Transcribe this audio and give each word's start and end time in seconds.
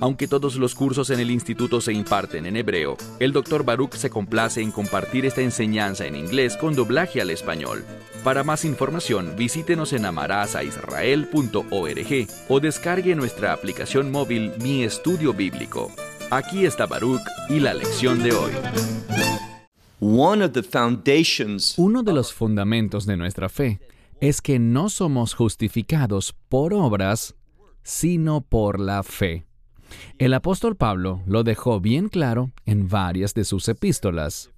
Aunque 0.00 0.26
todos 0.26 0.56
los 0.56 0.74
cursos 0.74 1.10
en 1.10 1.20
el 1.20 1.30
instituto 1.30 1.82
se 1.82 1.92
imparten 1.92 2.46
en 2.46 2.56
hebreo, 2.56 2.96
el 3.18 3.32
Dr. 3.32 3.64
Baruch 3.64 3.92
se 3.94 4.08
complace 4.08 4.62
en 4.62 4.70
compartir 4.70 5.26
esta 5.26 5.42
enseñanza 5.42 6.06
en 6.06 6.16
inglés 6.16 6.56
con 6.56 6.74
doblaje 6.74 7.20
al 7.20 7.28
español. 7.28 7.84
Para 8.24 8.42
más 8.42 8.64
información, 8.64 9.34
visítenos 9.36 9.92
en 9.92 10.06
amarazaisrael.org 10.06 12.26
o 12.48 12.60
descargue 12.60 13.14
nuestra 13.14 13.52
aplicación 13.52 14.10
móvil 14.10 14.52
Mi 14.62 14.84
Estudio 14.84 15.34
Bíblico. 15.34 15.92
Aquí 16.30 16.64
está 16.64 16.86
Baruch 16.86 17.20
y 17.50 17.60
la 17.60 17.74
lección 17.74 18.22
de 18.22 18.32
hoy. 18.32 18.52
Uno 21.76 22.02
de 22.02 22.12
los 22.14 22.32
fundamentos 22.32 23.04
de 23.04 23.18
nuestra 23.18 23.50
fe 23.50 23.80
es 24.20 24.40
que 24.40 24.58
no 24.58 24.88
somos 24.88 25.34
justificados 25.34 26.34
por 26.48 26.72
obras, 26.72 27.34
sino 27.82 28.40
por 28.40 28.80
la 28.80 29.02
fe. 29.02 29.49
El 30.18 30.34
apóstol 30.34 30.76
Pablo 30.76 31.22
lo 31.26 31.42
dejó 31.42 31.80
bien 31.80 32.08
claro 32.08 32.50
en 32.66 32.88
varias 32.88 33.34
de 33.34 33.44
sus 33.44 33.68
epístolas. 33.68 34.50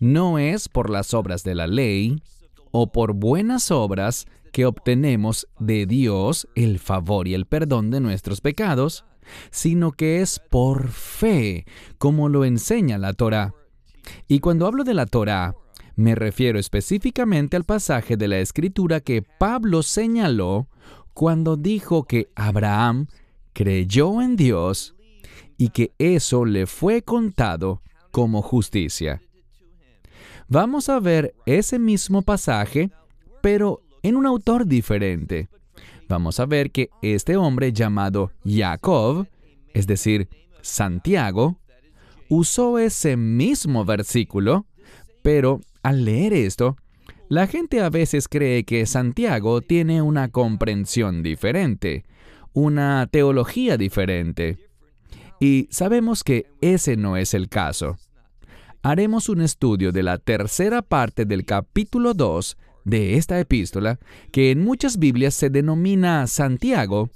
No 0.00 0.38
es 0.38 0.68
por 0.68 0.90
las 0.90 1.14
obras 1.14 1.44
de 1.44 1.54
la 1.54 1.66
ley 1.66 2.22
o 2.70 2.90
por 2.90 3.12
buenas 3.14 3.70
obras 3.70 4.26
que 4.52 4.66
obtenemos 4.66 5.48
de 5.58 5.86
Dios 5.86 6.46
el 6.54 6.78
favor 6.78 7.26
y 7.28 7.34
el 7.34 7.46
perdón 7.46 7.90
de 7.90 8.00
nuestros 8.00 8.40
pecados, 8.40 9.04
sino 9.50 9.92
que 9.92 10.20
es 10.20 10.40
por 10.50 10.88
fe, 10.88 11.64
como 11.98 12.28
lo 12.28 12.44
enseña 12.44 12.98
la 12.98 13.12
Torah. 13.14 13.54
Y 14.28 14.40
cuando 14.40 14.66
hablo 14.66 14.84
de 14.84 14.94
la 14.94 15.06
Torah, 15.06 15.54
me 15.94 16.14
refiero 16.14 16.58
específicamente 16.58 17.56
al 17.56 17.64
pasaje 17.64 18.16
de 18.16 18.28
la 18.28 18.38
Escritura 18.38 19.00
que 19.00 19.22
Pablo 19.22 19.82
señaló 19.82 20.68
cuando 21.14 21.56
dijo 21.56 22.04
que 22.04 22.28
Abraham 22.34 23.06
creyó 23.52 24.22
en 24.22 24.36
Dios 24.36 24.94
y 25.58 25.68
que 25.68 25.92
eso 25.98 26.44
le 26.44 26.66
fue 26.66 27.02
contado 27.02 27.82
como 28.10 28.42
justicia. 28.42 29.20
Vamos 30.48 30.88
a 30.88 31.00
ver 31.00 31.34
ese 31.46 31.78
mismo 31.78 32.22
pasaje, 32.22 32.90
pero 33.40 33.80
en 34.02 34.16
un 34.16 34.26
autor 34.26 34.66
diferente. 34.66 35.48
Vamos 36.08 36.40
a 36.40 36.46
ver 36.46 36.70
que 36.70 36.90
este 37.00 37.36
hombre 37.36 37.72
llamado 37.72 38.32
Jacob, 38.44 39.26
es 39.72 39.86
decir, 39.86 40.28
Santiago, 40.60 41.58
usó 42.28 42.78
ese 42.78 43.16
mismo 43.16 43.84
versículo, 43.84 44.66
pero 45.22 45.60
al 45.82 46.04
leer 46.04 46.32
esto, 46.32 46.76
la 47.28 47.46
gente 47.46 47.80
a 47.80 47.88
veces 47.88 48.28
cree 48.28 48.64
que 48.64 48.84
Santiago 48.84 49.62
tiene 49.62 50.02
una 50.02 50.28
comprensión 50.28 51.22
diferente, 51.22 52.04
una 52.52 53.06
teología 53.10 53.76
diferente. 53.76 54.58
Y 55.40 55.68
sabemos 55.70 56.22
que 56.24 56.46
ese 56.60 56.96
no 56.96 57.16
es 57.16 57.34
el 57.34 57.48
caso. 57.48 57.96
Haremos 58.82 59.28
un 59.28 59.40
estudio 59.40 59.92
de 59.92 60.02
la 60.02 60.18
tercera 60.18 60.82
parte 60.82 61.24
del 61.24 61.44
capítulo 61.44 62.14
2 62.14 62.56
de 62.84 63.16
esta 63.16 63.38
epístola, 63.38 63.98
que 64.32 64.50
en 64.50 64.62
muchas 64.62 64.98
Biblias 64.98 65.34
se 65.34 65.50
denomina 65.50 66.26
Santiago, 66.26 67.10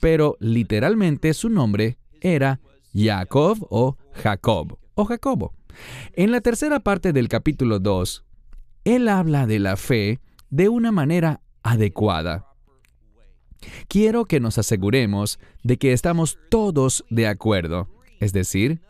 pero 0.00 0.36
literalmente 0.40 1.34
su 1.34 1.50
nombre 1.50 1.98
era 2.20 2.60
Jacob 2.94 3.66
o 3.70 3.96
Jacob 4.12 4.78
o 4.94 5.04
Jacobo. 5.04 5.54
En 6.14 6.30
la 6.30 6.40
tercera 6.40 6.80
parte 6.80 7.12
del 7.12 7.28
capítulo 7.28 7.78
2, 7.78 8.24
él 8.84 9.08
habla 9.08 9.46
de 9.46 9.58
la 9.58 9.76
fe 9.76 10.20
de 10.50 10.68
una 10.68 10.92
manera 10.92 11.40
adecuada. 11.62 12.53
Quiero 13.88 14.24
que 14.24 14.40
nos 14.40 14.58
aseguremos 14.58 15.38
de 15.62 15.76
que 15.76 15.92
estamos 15.92 16.38
todos 16.50 17.04
de 17.10 17.26
acuerdo, 17.26 17.88
es 18.20 18.32
decir, 18.32 18.80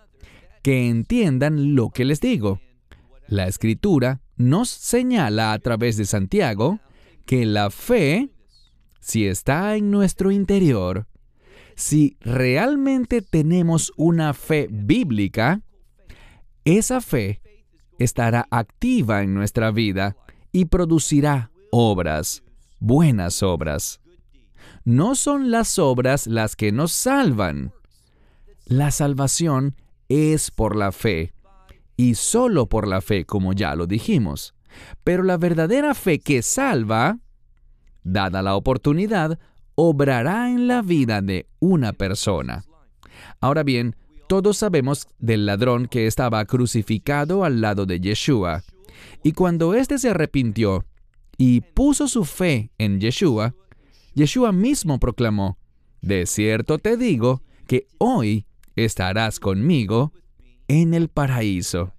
que 0.62 0.88
entiendan 0.88 1.74
lo 1.74 1.90
que 1.90 2.04
les 2.04 2.20
digo. 2.20 2.60
La 3.26 3.46
escritura 3.46 4.20
nos 4.36 4.68
señala 4.68 5.52
a 5.52 5.58
través 5.58 5.96
de 5.96 6.04
Santiago 6.04 6.80
que 7.26 7.46
la 7.46 7.70
fe, 7.70 8.30
si 9.00 9.26
está 9.26 9.76
en 9.76 9.90
nuestro 9.90 10.30
interior, 10.30 11.06
si 11.76 12.16
realmente 12.20 13.22
tenemos 13.22 13.92
una 13.96 14.32
fe 14.32 14.68
bíblica, 14.70 15.62
esa 16.64 17.00
fe 17.00 17.40
estará 17.98 18.46
activa 18.50 19.22
en 19.22 19.34
nuestra 19.34 19.70
vida 19.70 20.16
y 20.52 20.66
producirá 20.66 21.50
obras, 21.70 22.42
buenas 22.78 23.42
obras 23.42 24.00
no 24.84 25.14
son 25.14 25.50
las 25.50 25.78
obras 25.78 26.26
las 26.26 26.56
que 26.56 26.72
nos 26.72 26.92
salvan. 26.92 27.72
La 28.66 28.90
salvación 28.90 29.76
es 30.08 30.50
por 30.50 30.76
la 30.76 30.92
fe, 30.92 31.32
y 31.96 32.14
solo 32.14 32.66
por 32.66 32.86
la 32.86 33.00
fe, 33.00 33.24
como 33.24 33.52
ya 33.52 33.74
lo 33.74 33.86
dijimos. 33.86 34.54
Pero 35.02 35.22
la 35.22 35.36
verdadera 35.36 35.94
fe 35.94 36.18
que 36.18 36.42
salva, 36.42 37.18
dada 38.02 38.42
la 38.42 38.56
oportunidad, 38.56 39.38
obrará 39.74 40.50
en 40.50 40.68
la 40.68 40.82
vida 40.82 41.22
de 41.22 41.48
una 41.60 41.92
persona. 41.92 42.64
Ahora 43.40 43.62
bien, 43.62 43.96
todos 44.28 44.58
sabemos 44.58 45.06
del 45.18 45.46
ladrón 45.46 45.86
que 45.86 46.06
estaba 46.06 46.44
crucificado 46.44 47.44
al 47.44 47.60
lado 47.60 47.86
de 47.86 48.00
Yeshua, 48.00 48.62
y 49.22 49.32
cuando 49.32 49.74
éste 49.74 49.98
se 49.98 50.10
arrepintió 50.10 50.84
y 51.36 51.60
puso 51.60 52.08
su 52.08 52.24
fe 52.24 52.70
en 52.78 53.00
Yeshua, 53.00 53.54
Yeshua 54.14 54.52
mismo 54.52 54.98
proclamó, 54.98 55.58
De 56.00 56.26
cierto 56.26 56.78
te 56.78 56.96
digo 56.96 57.42
que 57.66 57.86
hoy 57.98 58.46
estarás 58.76 59.40
conmigo 59.40 60.12
en 60.68 60.94
el 60.94 61.08
paraíso. 61.08 61.92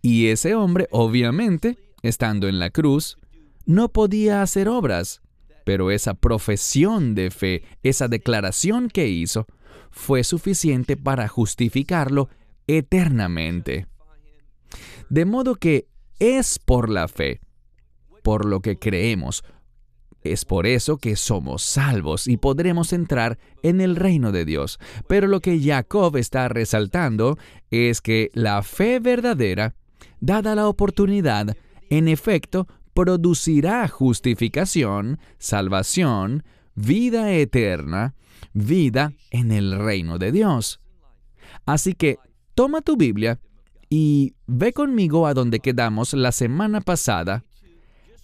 Y 0.00 0.28
ese 0.28 0.54
hombre, 0.54 0.88
obviamente, 0.90 1.78
estando 2.02 2.48
en 2.48 2.58
la 2.58 2.70
cruz, 2.70 3.18
no 3.64 3.90
podía 3.90 4.42
hacer 4.42 4.68
obras, 4.68 5.22
pero 5.64 5.90
esa 5.90 6.14
profesión 6.14 7.14
de 7.14 7.30
fe, 7.30 7.62
esa 7.82 8.08
declaración 8.08 8.88
que 8.88 9.08
hizo, 9.08 9.46
fue 9.90 10.24
suficiente 10.24 10.96
para 10.96 11.28
justificarlo 11.28 12.28
eternamente. 12.66 13.86
De 15.10 15.24
modo 15.24 15.54
que 15.54 15.86
es 16.18 16.58
por 16.58 16.88
la 16.88 17.08
fe, 17.08 17.40
por 18.22 18.46
lo 18.46 18.60
que 18.60 18.78
creemos, 18.78 19.44
es 20.24 20.44
por 20.44 20.66
eso 20.66 20.98
que 20.98 21.16
somos 21.16 21.62
salvos 21.62 22.28
y 22.28 22.36
podremos 22.36 22.92
entrar 22.92 23.38
en 23.62 23.80
el 23.80 23.96
reino 23.96 24.32
de 24.32 24.44
Dios. 24.44 24.78
Pero 25.08 25.26
lo 25.26 25.40
que 25.40 25.60
Jacob 25.60 26.16
está 26.16 26.48
resaltando 26.48 27.38
es 27.70 28.00
que 28.00 28.30
la 28.34 28.62
fe 28.62 29.00
verdadera, 29.00 29.74
dada 30.20 30.54
la 30.54 30.68
oportunidad, 30.68 31.56
en 31.90 32.08
efecto, 32.08 32.66
producirá 32.94 33.88
justificación, 33.88 35.18
salvación, 35.38 36.44
vida 36.74 37.32
eterna, 37.32 38.14
vida 38.52 39.12
en 39.30 39.52
el 39.52 39.78
reino 39.78 40.18
de 40.18 40.32
Dios. 40.32 40.80
Así 41.66 41.94
que 41.94 42.18
toma 42.54 42.80
tu 42.80 42.96
Biblia 42.96 43.40
y 43.88 44.34
ve 44.46 44.72
conmigo 44.72 45.26
a 45.26 45.34
donde 45.34 45.60
quedamos 45.60 46.14
la 46.14 46.32
semana 46.32 46.80
pasada 46.80 47.44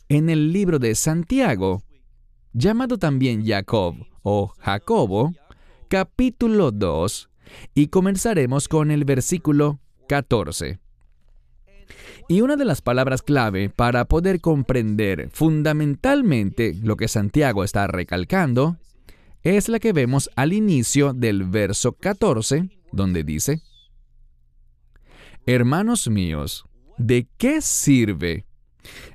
en 0.08 0.31
el 0.31 0.53
libro 0.53 0.78
de 0.78 0.94
Santiago, 0.94 1.82
llamado 2.58 2.99
también 2.99 3.46
Jacob 3.46 3.94
o 4.22 4.52
Jacobo, 4.58 5.32
capítulo 5.88 6.72
2, 6.72 7.31
y 7.75 7.87
comenzaremos 7.87 8.69
con 8.69 8.90
el 8.90 9.05
versículo 9.05 9.81
14. 10.08 10.81
Y 12.28 12.43
una 12.43 12.56
de 12.56 12.64
las 12.66 12.82
palabras 12.82 13.22
clave 13.22 13.70
para 13.70 14.05
poder 14.05 14.40
comprender 14.40 15.31
fundamentalmente 15.32 16.75
lo 16.82 16.96
que 16.96 17.08
Santiago 17.08 17.64
está 17.64 17.87
recalcando 17.87 18.76
es 19.43 19.69
la 19.69 19.78
que 19.78 19.93
vemos 19.93 20.28
al 20.37 20.52
inicio 20.52 21.14
del 21.14 21.44
verso 21.44 21.93
14, 21.93 22.69
donde 22.93 23.25
dice, 23.25 23.62
Hermanos 25.46 26.11
míos, 26.11 26.66
¿de 26.99 27.28
qué 27.38 27.62
sirve 27.62 28.48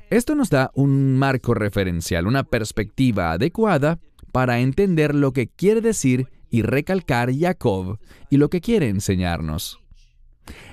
esto 0.09 0.35
nos 0.35 0.49
da 0.49 0.71
un 0.75 1.17
marco 1.17 1.53
referencial, 1.53 2.27
una 2.27 2.43
perspectiva 2.43 3.31
adecuada 3.31 3.99
para 4.31 4.59
entender 4.59 5.15
lo 5.15 5.31
que 5.31 5.47
quiere 5.47 5.81
decir 5.81 6.27
y 6.49 6.61
recalcar 6.61 7.31
Jacob 7.35 7.99
y 8.29 8.37
lo 8.37 8.49
que 8.49 8.61
quiere 8.61 8.89
enseñarnos. 8.89 9.79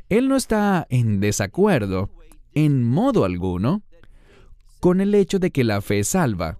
Él 0.08 0.28
no 0.28 0.36
está 0.36 0.86
en 0.90 1.20
desacuerdo, 1.20 2.10
en 2.52 2.84
modo 2.84 3.24
alguno, 3.24 3.82
con 4.80 5.00
el 5.00 5.14
hecho 5.14 5.38
de 5.38 5.50
que 5.50 5.64
la 5.64 5.80
fe 5.80 6.04
salva. 6.04 6.58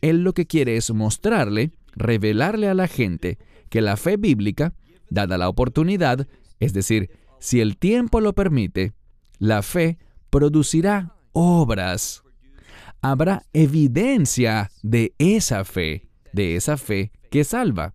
Él 0.00 0.22
lo 0.22 0.32
que 0.32 0.46
quiere 0.46 0.76
es 0.76 0.90
mostrarle, 0.92 1.72
revelarle 1.94 2.68
a 2.68 2.74
la 2.74 2.88
gente 2.88 3.38
que 3.68 3.80
la 3.80 3.96
fe 3.96 4.16
bíblica, 4.16 4.74
dada 5.10 5.38
la 5.38 5.48
oportunidad, 5.48 6.26
es 6.60 6.72
decir, 6.72 7.10
si 7.40 7.60
el 7.60 7.76
tiempo 7.76 8.20
lo 8.20 8.34
permite, 8.34 8.92
la 9.38 9.62
fe 9.62 9.98
producirá 10.30 11.14
obras. 11.38 12.24
Habrá 13.00 13.44
evidencia 13.52 14.72
de 14.82 15.14
esa 15.18 15.64
fe, 15.64 16.08
de 16.32 16.56
esa 16.56 16.76
fe 16.76 17.12
que 17.30 17.44
salva. 17.44 17.94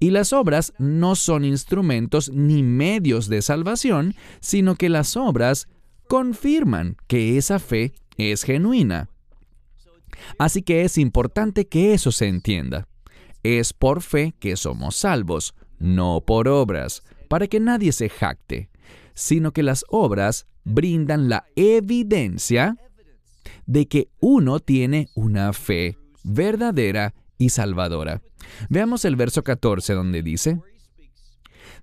Y 0.00 0.10
las 0.10 0.34
obras 0.34 0.74
no 0.78 1.16
son 1.16 1.46
instrumentos 1.46 2.30
ni 2.30 2.62
medios 2.62 3.28
de 3.28 3.40
salvación, 3.40 4.14
sino 4.40 4.74
que 4.74 4.90
las 4.90 5.16
obras 5.16 5.66
confirman 6.08 6.98
que 7.06 7.38
esa 7.38 7.58
fe 7.58 7.94
es 8.18 8.42
genuina. 8.42 9.08
Así 10.38 10.60
que 10.60 10.82
es 10.82 10.98
importante 10.98 11.66
que 11.66 11.94
eso 11.94 12.12
se 12.12 12.28
entienda. 12.28 12.86
Es 13.42 13.72
por 13.72 14.02
fe 14.02 14.34
que 14.38 14.56
somos 14.56 14.96
salvos, 14.96 15.54
no 15.78 16.20
por 16.20 16.48
obras, 16.48 17.02
para 17.30 17.46
que 17.46 17.60
nadie 17.60 17.92
se 17.92 18.10
jacte, 18.10 18.68
sino 19.14 19.52
que 19.52 19.62
las 19.62 19.86
obras 19.88 20.46
brindan 20.64 21.28
la 21.28 21.44
evidencia 21.56 22.76
de 23.66 23.86
que 23.86 24.08
uno 24.20 24.60
tiene 24.60 25.08
una 25.14 25.52
fe 25.52 25.96
verdadera 26.22 27.14
y 27.38 27.50
salvadora. 27.50 28.22
Veamos 28.68 29.04
el 29.04 29.16
verso 29.16 29.42
14 29.42 29.94
donde 29.94 30.22
dice, 30.22 30.60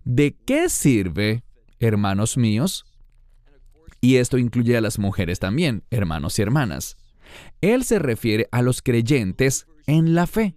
¿de 0.04 0.36
qué 0.46 0.70
sirve, 0.70 1.44
hermanos 1.80 2.38
míos? 2.38 2.86
Y 4.00 4.16
esto 4.16 4.38
incluye 4.38 4.76
a 4.78 4.82
las 4.82 4.98
mujeres 4.98 5.40
también, 5.40 5.84
hermanos 5.92 6.40
y 6.40 6.42
hermanas. 6.42 6.98
Él 7.62 7.84
se 7.84 8.00
refiere 8.00 8.48
a 8.52 8.62
los 8.62 8.82
creyentes 8.82 9.68
en 9.86 10.16
la 10.16 10.28
fe. 10.28 10.56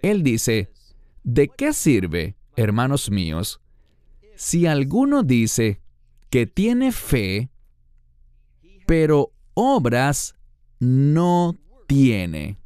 Él 0.00 0.22
dice, 0.22 0.70
¿de 1.24 1.48
qué 1.48 1.72
sirve, 1.72 2.36
hermanos 2.56 3.10
míos, 3.10 3.60
si 4.34 4.66
alguno 4.66 5.22
dice 5.22 5.80
que 6.30 6.46
tiene 6.46 6.92
fe, 6.92 7.50
pero 8.86 9.32
obras 9.54 10.34
no 10.78 11.56
tiene? 11.86 12.58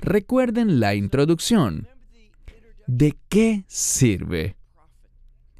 Recuerden 0.00 0.80
la 0.80 0.94
introducción. 0.94 1.88
¿De 2.86 3.16
qué 3.28 3.64
sirve? 3.66 4.56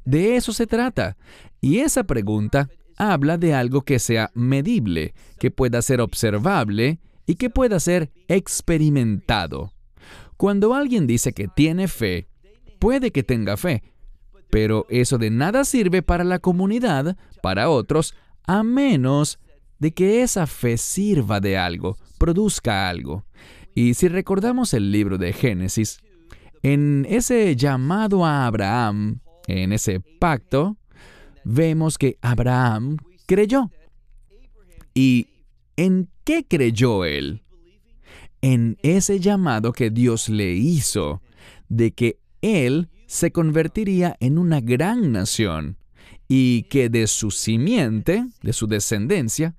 De 0.03 0.35
eso 0.35 0.53
se 0.53 0.67
trata. 0.67 1.17
Y 1.61 1.79
esa 1.79 2.03
pregunta 2.03 2.69
habla 2.97 3.37
de 3.37 3.53
algo 3.53 3.81
que 3.81 3.99
sea 3.99 4.31
medible, 4.35 5.13
que 5.39 5.51
pueda 5.51 5.81
ser 5.81 6.01
observable 6.01 6.99
y 7.25 7.35
que 7.35 7.49
pueda 7.49 7.79
ser 7.79 8.11
experimentado. 8.27 9.71
Cuando 10.37 10.73
alguien 10.73 11.07
dice 11.07 11.33
que 11.33 11.47
tiene 11.47 11.87
fe, 11.87 12.27
puede 12.79 13.11
que 13.11 13.23
tenga 13.23 13.57
fe, 13.57 13.83
pero 14.55 14.85
eso 14.87 15.17
de 15.17 15.31
nada 15.31 15.65
sirve 15.65 16.01
para 16.01 16.23
la 16.23 16.39
comunidad, 16.39 17.17
para 17.41 17.69
otros, 17.69 18.15
a 18.47 18.63
menos 18.63 19.37
de 19.79 19.91
que 19.91 20.21
esa 20.21 20.47
fe 20.47 20.77
sirva 20.77 21.41
de 21.41 21.57
algo, 21.57 21.97
produzca 22.17 22.87
algo. 22.87 23.25
Y 23.73 23.95
si 23.95 24.07
recordamos 24.07 24.73
el 24.73 24.93
libro 24.93 25.17
de 25.17 25.33
Génesis, 25.33 25.99
en 26.63 27.05
ese 27.09 27.53
llamado 27.57 28.25
a 28.25 28.45
Abraham, 28.45 29.19
en 29.47 29.73
ese 29.73 29.99
pacto, 29.99 30.77
vemos 31.43 31.97
que 31.97 32.17
Abraham 32.21 32.95
creyó. 33.25 33.69
¿Y 34.93 35.27
en 35.75 36.07
qué 36.23 36.45
creyó 36.47 37.03
él? 37.03 37.43
En 38.39 38.77
ese 38.83 39.19
llamado 39.19 39.73
que 39.73 39.89
Dios 39.89 40.29
le 40.29 40.53
hizo 40.53 41.21
de 41.67 41.91
que 41.91 42.19
él 42.41 42.87
se 43.07 43.31
convertiría 43.31 44.15
en 44.19 44.37
una 44.37 44.61
gran 44.61 45.11
nación 45.11 45.77
y 46.27 46.63
que 46.63 46.89
de 46.89 47.07
su 47.07 47.31
simiente, 47.31 48.25
de 48.41 48.53
su 48.53 48.67
descendencia, 48.67 49.55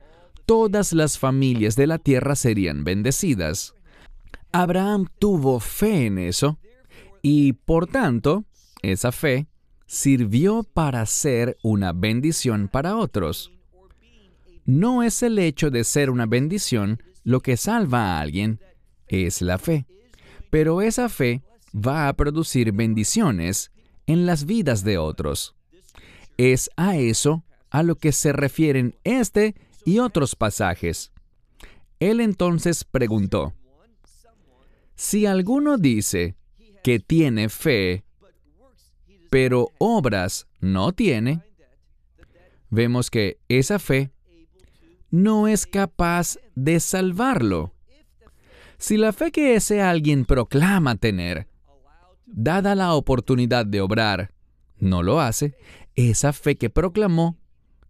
todas 0.46 0.92
las 0.92 1.18
familias 1.18 1.76
de 1.76 1.86
la 1.86 1.98
tierra 1.98 2.36
serían 2.36 2.84
bendecidas. 2.84 3.74
Abraham 4.52 5.06
tuvo 5.18 5.60
fe 5.60 6.06
en 6.06 6.18
eso 6.18 6.58
y 7.22 7.54
por 7.54 7.86
tanto, 7.86 8.44
esa 8.82 9.12
fe 9.12 9.48
sirvió 9.86 10.62
para 10.62 11.04
ser 11.06 11.56
una 11.62 11.92
bendición 11.92 12.68
para 12.68 12.96
otros. 12.96 13.52
No 14.64 15.02
es 15.02 15.22
el 15.22 15.38
hecho 15.38 15.70
de 15.70 15.84
ser 15.84 16.10
una 16.10 16.26
bendición 16.26 17.02
lo 17.22 17.40
que 17.40 17.56
salva 17.56 18.16
a 18.16 18.20
alguien, 18.20 18.60
es 19.08 19.42
la 19.42 19.58
fe. 19.58 19.86
Pero 20.50 20.82
esa 20.82 21.08
fe 21.08 21.42
va 21.76 22.08
a 22.08 22.14
producir 22.14 22.72
bendiciones 22.72 23.70
en 24.06 24.26
las 24.26 24.46
vidas 24.46 24.82
de 24.84 24.98
otros. 24.98 25.54
Es 26.38 26.70
a 26.76 26.96
eso 26.96 27.44
a 27.70 27.82
lo 27.82 27.96
que 27.96 28.12
se 28.12 28.32
refieren 28.32 28.94
este 29.04 29.54
y 29.84 29.98
otros 29.98 30.36
pasajes. 30.36 31.12
Él 32.00 32.20
entonces 32.20 32.84
preguntó, 32.84 33.54
si 34.94 35.26
alguno 35.26 35.76
dice 35.76 36.36
que 36.82 37.00
tiene 37.00 37.48
fe, 37.48 38.04
pero 39.30 39.70
obras 39.78 40.46
no 40.60 40.92
tiene, 40.92 41.42
vemos 42.70 43.10
que 43.10 43.38
esa 43.48 43.78
fe 43.78 44.10
no 45.10 45.48
es 45.48 45.66
capaz 45.66 46.38
de 46.54 46.80
salvarlo. 46.80 47.72
Si 48.78 48.96
la 48.96 49.12
fe 49.12 49.30
que 49.30 49.54
ese 49.54 49.80
alguien 49.82 50.24
proclama 50.24 50.96
tener, 50.96 51.46
dada 52.26 52.74
la 52.74 52.94
oportunidad 52.94 53.64
de 53.64 53.80
obrar, 53.80 54.32
no 54.78 55.02
lo 55.02 55.20
hace, 55.20 55.56
esa 55.94 56.32
fe 56.32 56.56
que 56.56 56.70
proclamó 56.70 57.38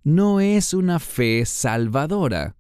no 0.05 0.41
es 0.41 0.73
una 0.73 1.01
fe 1.01 1.45
salvadora. 1.45 2.57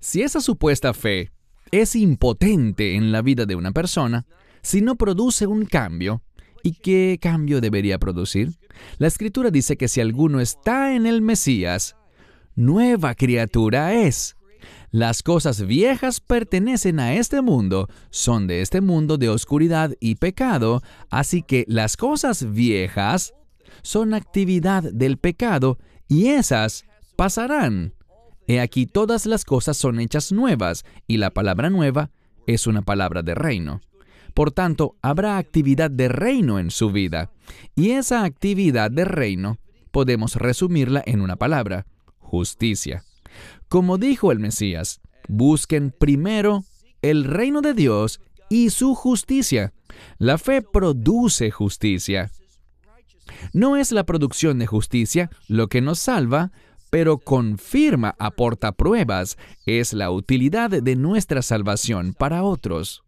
Si 0.00 0.20
esa 0.22 0.40
supuesta 0.40 0.92
fe 0.92 1.32
es 1.70 1.96
impotente 1.96 2.94
en 2.94 3.10
la 3.10 3.22
vida 3.22 3.46
de 3.46 3.56
una 3.56 3.72
persona 3.72 4.26
si 4.62 4.80
no 4.80 4.96
produce 4.96 5.46
un 5.46 5.66
cambio. 5.66 6.22
¿Y 6.62 6.72
qué 6.72 7.18
cambio 7.20 7.60
debería 7.60 7.98
producir? 7.98 8.52
La 8.98 9.06
escritura 9.06 9.50
dice 9.50 9.76
que 9.76 9.88
si 9.88 10.00
alguno 10.00 10.40
está 10.40 10.94
en 10.94 11.04
el 11.04 11.20
Mesías, 11.20 11.96
nueva 12.54 13.14
criatura 13.14 13.94
es. 13.94 14.36
Las 14.94 15.24
cosas 15.24 15.66
viejas 15.66 16.20
pertenecen 16.20 17.00
a 17.00 17.14
este 17.14 17.42
mundo, 17.42 17.88
son 18.10 18.46
de 18.46 18.60
este 18.60 18.80
mundo 18.80 19.18
de 19.18 19.28
oscuridad 19.28 19.96
y 19.98 20.14
pecado, 20.14 20.84
así 21.10 21.42
que 21.42 21.64
las 21.66 21.96
cosas 21.96 22.52
viejas 22.52 23.34
son 23.82 24.14
actividad 24.14 24.84
del 24.84 25.18
pecado 25.18 25.80
y 26.06 26.28
esas 26.28 26.84
pasarán. 27.16 27.94
He 28.46 28.60
aquí 28.60 28.86
todas 28.86 29.26
las 29.26 29.44
cosas 29.44 29.76
son 29.76 29.98
hechas 29.98 30.30
nuevas, 30.30 30.84
y 31.08 31.16
la 31.16 31.30
palabra 31.30 31.70
nueva 31.70 32.12
es 32.46 32.68
una 32.68 32.82
palabra 32.82 33.24
de 33.24 33.34
reino. 33.34 33.80
Por 34.32 34.52
tanto, 34.52 34.94
habrá 35.02 35.38
actividad 35.38 35.90
de 35.90 36.06
reino 36.06 36.60
en 36.60 36.70
su 36.70 36.92
vida, 36.92 37.32
y 37.74 37.90
esa 37.90 38.22
actividad 38.22 38.92
de 38.92 39.04
reino 39.04 39.58
podemos 39.90 40.36
resumirla 40.36 41.02
en 41.04 41.20
una 41.20 41.34
palabra, 41.34 41.84
justicia. 42.20 43.02
Como 43.68 43.98
dijo 43.98 44.32
el 44.32 44.38
Mesías, 44.38 45.00
busquen 45.28 45.90
primero 45.90 46.64
el 47.02 47.24
reino 47.24 47.60
de 47.60 47.74
Dios 47.74 48.20
y 48.48 48.70
su 48.70 48.94
justicia. 48.94 49.72
La 50.18 50.38
fe 50.38 50.62
produce 50.62 51.50
justicia. 51.50 52.30
No 53.52 53.76
es 53.76 53.92
la 53.92 54.04
producción 54.04 54.58
de 54.58 54.66
justicia 54.66 55.30
lo 55.48 55.68
que 55.68 55.80
nos 55.80 55.98
salva, 55.98 56.52
pero 56.90 57.18
confirma, 57.18 58.14
aporta 58.18 58.72
pruebas, 58.72 59.36
es 59.66 59.92
la 59.92 60.10
utilidad 60.10 60.70
de 60.70 60.96
nuestra 60.96 61.42
salvación 61.42 62.14
para 62.14 62.44
otros. 62.44 63.02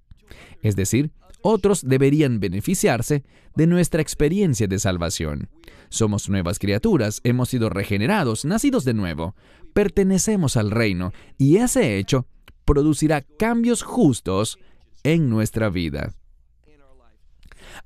Es 0.63 0.75
decir, 0.75 1.13
otros 1.43 1.83
deberían 1.87 2.41
beneficiarse 2.41 3.25
de 3.55 3.67
nuestra 3.69 4.03
experiencia 4.03 4.67
de 4.67 4.81
salvación. 4.81 5.49
Somos 5.89 6.29
nuevas 6.29 6.59
criaturas, 6.59 7.21
hemos 7.23 7.51
sido 7.51 7.71
regenerados, 7.71 8.45
nacidos 8.45 8.85
de 8.85 8.95
nuevo, 8.95 9.37
pertenecemos 9.77 10.57
al 10.57 10.71
reino 10.71 11.13
y 11.37 11.59
ese 11.59 11.99
hecho 11.99 12.27
producirá 12.65 13.21
cambios 13.21 13.83
justos 13.83 14.59
en 15.03 15.29
nuestra 15.29 15.69
vida. 15.69 16.15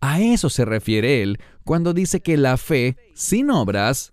A 0.00 0.20
eso 0.20 0.50
se 0.50 0.64
refiere 0.64 1.20
él 1.20 1.40
cuando 1.64 1.92
dice 1.92 2.20
que 2.20 2.36
la 2.36 2.58
fe 2.58 2.96
sin 3.14 3.50
obras 3.50 4.12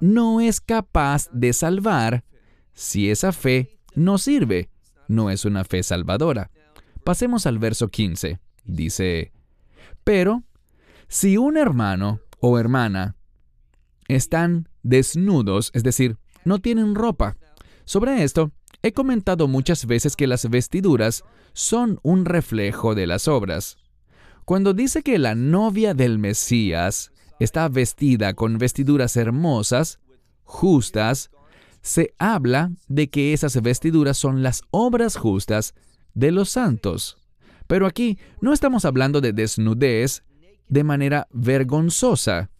no 0.00 0.40
es 0.40 0.60
capaz 0.60 1.28
de 1.30 1.52
salvar 1.52 2.24
si 2.72 3.08
esa 3.08 3.30
fe 3.30 3.78
no 3.94 4.18
sirve, 4.18 4.70
no 5.06 5.30
es 5.30 5.44
una 5.44 5.62
fe 5.62 5.84
salvadora. 5.84 6.50
Pasemos 7.04 7.46
al 7.46 7.60
verso 7.60 7.90
15. 7.90 8.40
Dice, 8.64 9.30
pero 10.02 10.42
si 11.06 11.36
un 11.36 11.58
hermano 11.58 12.18
o 12.40 12.58
hermana 12.58 13.14
están 14.08 14.68
desnudos, 14.82 15.70
es 15.74 15.84
decir, 15.84 16.18
no 16.44 16.58
tienen 16.60 16.94
ropa, 16.94 17.36
sobre 17.84 18.22
esto, 18.22 18.52
He 18.84 18.92
comentado 18.92 19.48
muchas 19.48 19.86
veces 19.86 20.14
que 20.14 20.26
las 20.26 20.50
vestiduras 20.50 21.24
son 21.54 21.98
un 22.02 22.26
reflejo 22.26 22.94
de 22.94 23.06
las 23.06 23.28
obras. 23.28 23.78
Cuando 24.44 24.74
dice 24.74 25.02
que 25.02 25.18
la 25.18 25.34
novia 25.34 25.94
del 25.94 26.18
Mesías 26.18 27.10
está 27.40 27.66
vestida 27.70 28.34
con 28.34 28.58
vestiduras 28.58 29.16
hermosas, 29.16 30.00
justas, 30.42 31.30
se 31.80 32.12
habla 32.18 32.72
de 32.86 33.08
que 33.08 33.32
esas 33.32 33.62
vestiduras 33.62 34.18
son 34.18 34.42
las 34.42 34.60
obras 34.70 35.16
justas 35.16 35.72
de 36.12 36.30
los 36.30 36.50
santos. 36.50 37.16
Pero 37.66 37.86
aquí 37.86 38.18
no 38.42 38.52
estamos 38.52 38.84
hablando 38.84 39.22
de 39.22 39.32
desnudez 39.32 40.24
de 40.68 40.84
manera 40.84 41.26
vergonzosa. 41.32 42.50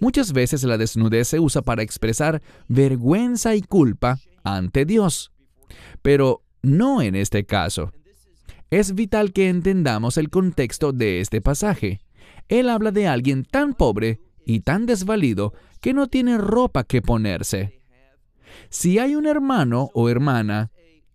Muchas 0.00 0.32
veces 0.32 0.62
la 0.64 0.78
desnudez 0.78 1.28
se 1.28 1.40
usa 1.40 1.62
para 1.62 1.82
expresar 1.82 2.42
vergüenza 2.68 3.54
y 3.54 3.62
culpa 3.62 4.18
ante 4.44 4.84
Dios. 4.84 5.32
Pero 6.02 6.42
no 6.62 7.02
en 7.02 7.14
este 7.14 7.44
caso. 7.44 7.92
Es 8.70 8.94
vital 8.94 9.32
que 9.32 9.48
entendamos 9.48 10.18
el 10.18 10.30
contexto 10.30 10.92
de 10.92 11.20
este 11.20 11.40
pasaje. 11.40 12.00
Él 12.48 12.68
habla 12.68 12.90
de 12.90 13.08
alguien 13.08 13.44
tan 13.44 13.74
pobre 13.74 14.20
y 14.44 14.60
tan 14.60 14.86
desvalido 14.86 15.52
que 15.80 15.94
no 15.94 16.08
tiene 16.08 16.38
ropa 16.38 16.84
que 16.84 17.02
ponerse. 17.02 17.80
Si 18.70 18.98
hay 18.98 19.14
un 19.14 19.26
hermano 19.26 19.90
o 19.94 20.08
hermana 20.08 20.70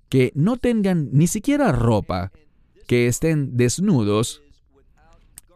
que 0.10 0.32
no 0.36 0.58
tengan 0.58 1.10
ni 1.12 1.28
siquiera 1.28 1.72
ropa, 1.72 2.32
que 2.88 3.08
estén 3.08 3.56
desnudos, 3.58 4.42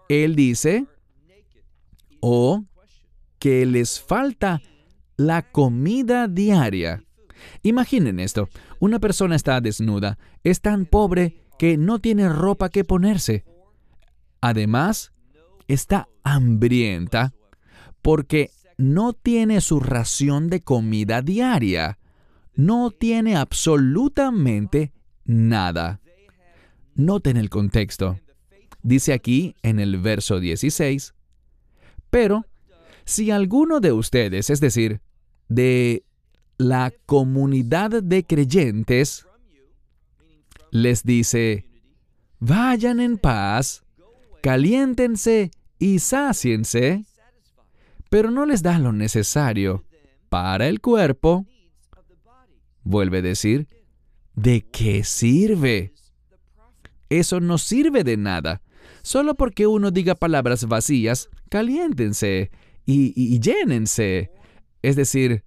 él 0.10 0.36
dice, 0.36 0.86
o 2.20 2.64
que 3.39 3.65
les 3.65 4.00
falta 4.01 4.62
la 5.15 5.51
comida 5.51 6.27
diaria. 6.27 7.03
Imaginen 7.63 8.20
esto, 8.20 8.50
una 8.79 9.00
persona 9.00 9.36
está 9.36 9.62
desnuda, 9.62 10.17
es 10.44 10.62
tan 10.62 10.86
pobre 10.86 11.44
que 11.58 11.77
no 11.77 12.00
tiene 12.00 12.29
ropa 12.29 12.70
que 12.70 12.84
ponerse. 12.84 13.44
Además, 14.41 15.12
está 15.67 16.08
hambrienta 16.24 17.34
porque 18.01 18.51
no 18.77 19.13
tiene 19.13 19.62
su 19.62 19.79
ración 19.79 20.50
de 20.50 20.62
comida 20.62 21.22
diaria. 21.22 21.98
No 22.53 22.91
tiene 22.91 23.36
absolutamente 23.36 24.94
nada. 25.25 26.00
Noten 26.96 27.38
el 27.38 27.50
contexto. 27.50 28.20
Dice 28.82 29.13
aquí 29.13 29.56
en 29.63 29.79
el 29.79 29.98
verso 29.98 30.39
16, 30.39 31.13
pero 32.10 32.46
si 33.08 33.32
alguno 33.32 33.80
de 33.80 33.94
ustedes, 33.94 34.50
es 34.50 34.60
decir, 34.60 35.00
de 35.48 36.04
la 36.58 36.92
comunidad 37.06 38.04
de 38.04 38.26
creyentes, 38.26 39.26
les 40.72 41.04
dice, 41.04 41.66
vayan 42.40 43.00
en 43.00 43.18
paz, 43.18 43.86
caliéntense 44.44 45.52
y 45.80 46.00
sáciense, 46.00 47.06
pero 48.10 48.30
no 48.30 48.46
les 48.46 48.62
da 48.62 48.78
lo 48.78 48.92
necesario 48.92 49.86
para 50.28 50.68
el 50.68 50.82
cuerpo, 50.82 51.46
vuelve 52.84 53.20
a 53.20 53.22
decir, 53.22 53.70
¿de 54.36 54.66
qué 54.70 55.06
sirve? 55.06 55.94
Eso 57.08 57.40
no 57.40 57.58
sirve 57.58 58.04
de 58.04 58.18
nada. 58.18 58.62
Solo 59.02 59.36
porque 59.36 59.66
uno 59.66 59.92
diga 59.92 60.14
palabras 60.14 60.66
vacías, 60.68 61.30
caliéntense 61.50 62.52
y, 62.88 63.13
y 63.15 63.39
llénense. 63.39 64.32
Es 64.82 64.96
decir, 64.96 65.44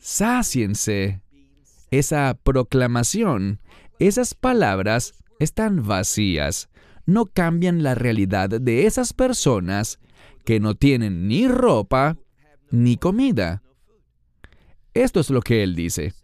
sáciense. 0.00 1.20
Esa 1.90 2.38
proclamación, 2.42 3.60
esas 3.98 4.34
palabras 4.34 5.14
están 5.38 5.86
vacías, 5.86 6.68
no 7.06 7.26
cambian 7.26 7.82
la 7.82 7.94
realidad 7.94 8.48
de 8.48 8.86
esas 8.86 9.12
personas 9.12 9.98
que 10.44 10.60
no 10.60 10.74
tienen 10.74 11.28
ni 11.28 11.48
ropa 11.48 12.16
ni 12.70 12.96
comida. 12.96 13.62
Esto 14.92 15.20
es 15.20 15.30
lo 15.30 15.40
que 15.40 15.62
él 15.62 15.74
dice. 15.74 16.14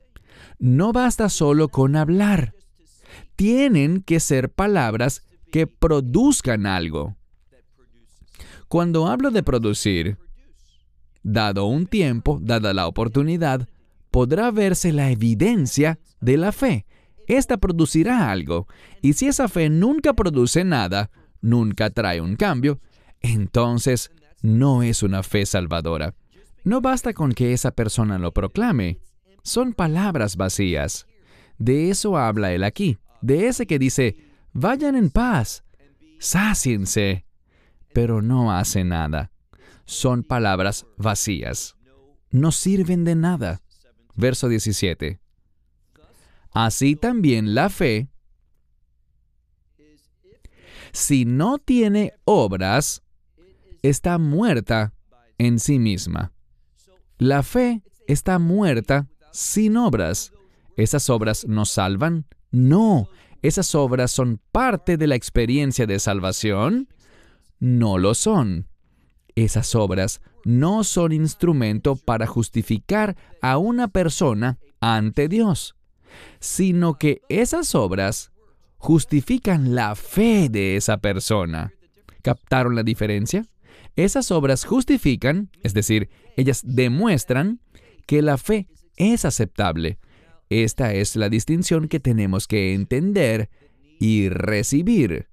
No 0.59 0.93
basta 0.93 1.29
solo 1.29 1.69
con 1.69 1.97
hablar. 1.97 2.55
Tienen 3.37 4.03
que 4.03 4.21
ser 4.21 4.51
palabras 4.51 5.23
que 5.51 5.67
produzcan 5.67 6.67
algo. 6.67 7.17
Cuando 8.69 9.09
hablo 9.09 9.31
de 9.31 9.43
producir, 9.43 10.19
dado 11.23 11.67
un 11.67 11.87
tiempo, 11.87 12.39
dada 12.43 12.73
la 12.75 12.87
oportunidad, 12.87 13.69
podrá 14.11 14.51
verse 14.51 14.93
la 14.93 15.11
evidencia 15.11 15.99
de 16.21 16.37
la 16.37 16.53
fe. 16.53 16.87
Esta 17.27 17.59
producirá 17.59 18.31
algo, 18.31 18.67
y 19.03 19.13
si 19.13 19.29
esa 19.29 19.49
fe 19.49 19.71
nunca 19.71 20.15
produce 20.15 20.65
nada, 20.65 21.11
nunca 21.41 21.91
trae 21.91 22.21
un 22.21 22.37
cambio, 22.37 22.81
entonces 23.21 24.11
no 24.43 24.83
es 24.83 25.03
una 25.03 25.23
fe 25.23 25.47
salvadora. 25.47 26.15
No 26.65 26.81
basta 26.81 27.13
con 27.13 27.33
que 27.33 27.53
esa 27.53 27.71
persona 27.71 28.19
lo 28.19 28.33
proclame. 28.33 28.99
Son 29.43 29.73
palabras 29.73 30.37
vacías. 30.37 31.07
De 31.59 31.91
eso 31.91 32.17
habla 32.17 32.53
él 32.53 32.65
aquí, 32.65 32.99
de 33.23 33.49
ese 33.49 33.67
que 33.67 33.79
dice, 33.79 34.17
vayan 34.53 34.97
en 34.97 35.11
paz, 35.11 35.63
sáciense, 36.19 37.25
pero 37.93 38.23
no 38.23 38.53
hace 38.53 38.85
nada. 38.85 39.31
Son 39.91 40.23
palabras 40.23 40.87
vacías. 40.99 41.75
No 42.31 42.53
sirven 42.53 43.03
de 43.03 43.17
nada. 43.17 43.61
Verso 44.15 44.49
17. 44.49 45.19
Así 46.53 46.95
también 46.95 47.57
la 47.57 47.71
fe, 47.71 48.09
si 50.93 51.25
no 51.25 51.59
tiene 51.59 52.13
obras, 52.25 53.03
está 53.83 54.19
muerta 54.19 54.95
en 55.39 55.59
sí 55.59 55.81
misma. 55.81 56.33
La 57.19 57.43
fe 57.43 57.83
está 58.07 58.39
muerta 58.39 59.09
sin 59.33 59.77
obras. 59.77 60.33
¿Esas 60.77 61.11
obras 61.11 61.49
nos 61.49 61.69
salvan? 61.69 62.27
No, 62.53 63.09
esas 63.43 63.75
obras 63.75 64.13
son 64.13 64.41
parte 64.53 64.97
de 64.97 65.09
la 65.09 65.17
experiencia 65.17 65.89
de 65.89 65.99
salvación. 65.99 66.89
No 67.59 67.99
lo 67.99 68.15
son. 68.15 68.70
Esas 69.41 69.75
obras 69.75 70.21
no 70.45 70.85
son 70.85 71.13
instrumento 71.13 71.97
para 71.97 72.27
justificar 72.27 73.17
a 73.41 73.57
una 73.57 73.89
persona 73.89 74.59
ante 74.81 75.29
Dios, 75.29 75.77
sino 76.41 76.99
que 76.99 77.23
esas 77.31 77.75
obras 77.75 78.33
justifican 78.77 79.75
la 79.75 79.95
fe 79.95 80.51
de 80.51 80.77
esa 80.77 80.99
persona. 80.99 81.73
¿Captaron 82.21 82.75
la 82.75 82.83
diferencia? 82.83 83.47
Esas 83.97 84.31
obras 84.31 84.67
justifican, 84.67 85.49
es 85.63 85.73
decir, 85.73 86.11
ellas 86.37 86.61
demuestran 86.63 87.61
que 88.07 88.21
la 88.21 88.37
fe 88.37 88.69
es 88.97 89.25
aceptable. 89.25 89.99
Esta 90.51 90.93
es 90.93 91.17
la 91.17 91.31
distinción 91.31 91.89
que 91.89 91.99
tenemos 91.99 92.47
que 92.47 92.75
entender 92.75 93.49
y 93.99 94.29
recibir. 94.29 95.29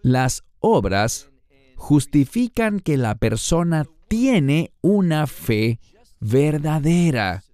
Las 0.00 0.44
obras 0.60 1.30
justifican 1.78 2.80
que 2.80 2.98
la 2.98 3.14
persona 3.14 3.86
tiene 4.08 4.72
una 4.82 5.26
fe 5.26 5.78
verdadera. 6.20 7.44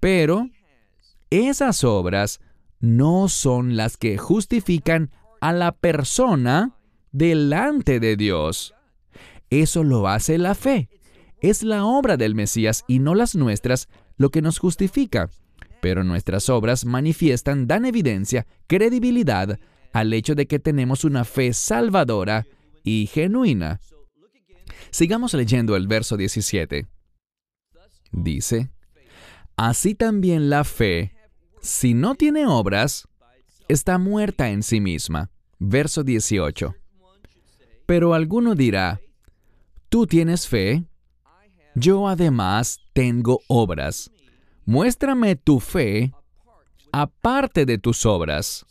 Pero 0.00 0.48
esas 1.30 1.84
obras 1.84 2.40
no 2.80 3.28
son 3.28 3.76
las 3.76 3.96
que 3.96 4.16
justifican 4.16 5.10
a 5.40 5.52
la 5.52 5.72
persona 5.72 6.74
delante 7.12 8.00
de 8.00 8.16
Dios. 8.16 8.74
Eso 9.50 9.84
lo 9.84 10.08
hace 10.08 10.38
la 10.38 10.54
fe. 10.54 10.88
Es 11.40 11.62
la 11.62 11.84
obra 11.84 12.16
del 12.16 12.34
Mesías 12.34 12.84
y 12.88 12.98
no 12.98 13.14
las 13.14 13.36
nuestras 13.36 13.88
lo 14.16 14.30
que 14.30 14.42
nos 14.42 14.58
justifica. 14.58 15.28
Pero 15.80 16.02
nuestras 16.02 16.48
obras 16.48 16.84
manifiestan, 16.84 17.66
dan 17.66 17.84
evidencia, 17.84 18.46
credibilidad 18.66 19.58
al 19.92 20.12
hecho 20.12 20.34
de 20.34 20.46
que 20.46 20.58
tenemos 20.58 21.04
una 21.04 21.24
fe 21.24 21.52
salvadora 21.52 22.46
y 22.84 23.06
genuina. 23.06 23.80
Sigamos 24.90 25.34
leyendo 25.34 25.76
el 25.76 25.86
verso 25.86 26.16
17. 26.16 26.86
Dice, 28.12 28.70
Así 29.56 29.94
también 29.94 30.50
la 30.50 30.64
fe, 30.64 31.12
si 31.60 31.94
no 31.94 32.14
tiene 32.14 32.46
obras, 32.46 33.06
está 33.68 33.98
muerta 33.98 34.50
en 34.50 34.62
sí 34.62 34.80
misma. 34.80 35.30
Verso 35.58 36.04
18. 36.04 36.74
Pero 37.86 38.14
alguno 38.14 38.54
dirá, 38.54 39.00
Tú 39.88 40.06
tienes 40.06 40.46
fe, 40.46 40.84
yo 41.74 42.08
además 42.08 42.78
tengo 42.92 43.40
obras. 43.48 44.10
Muéstrame 44.66 45.34
tu 45.34 45.60
fe 45.60 46.12
aparte 46.92 47.64
de 47.64 47.78
tus 47.78 48.04
obras. 48.04 48.66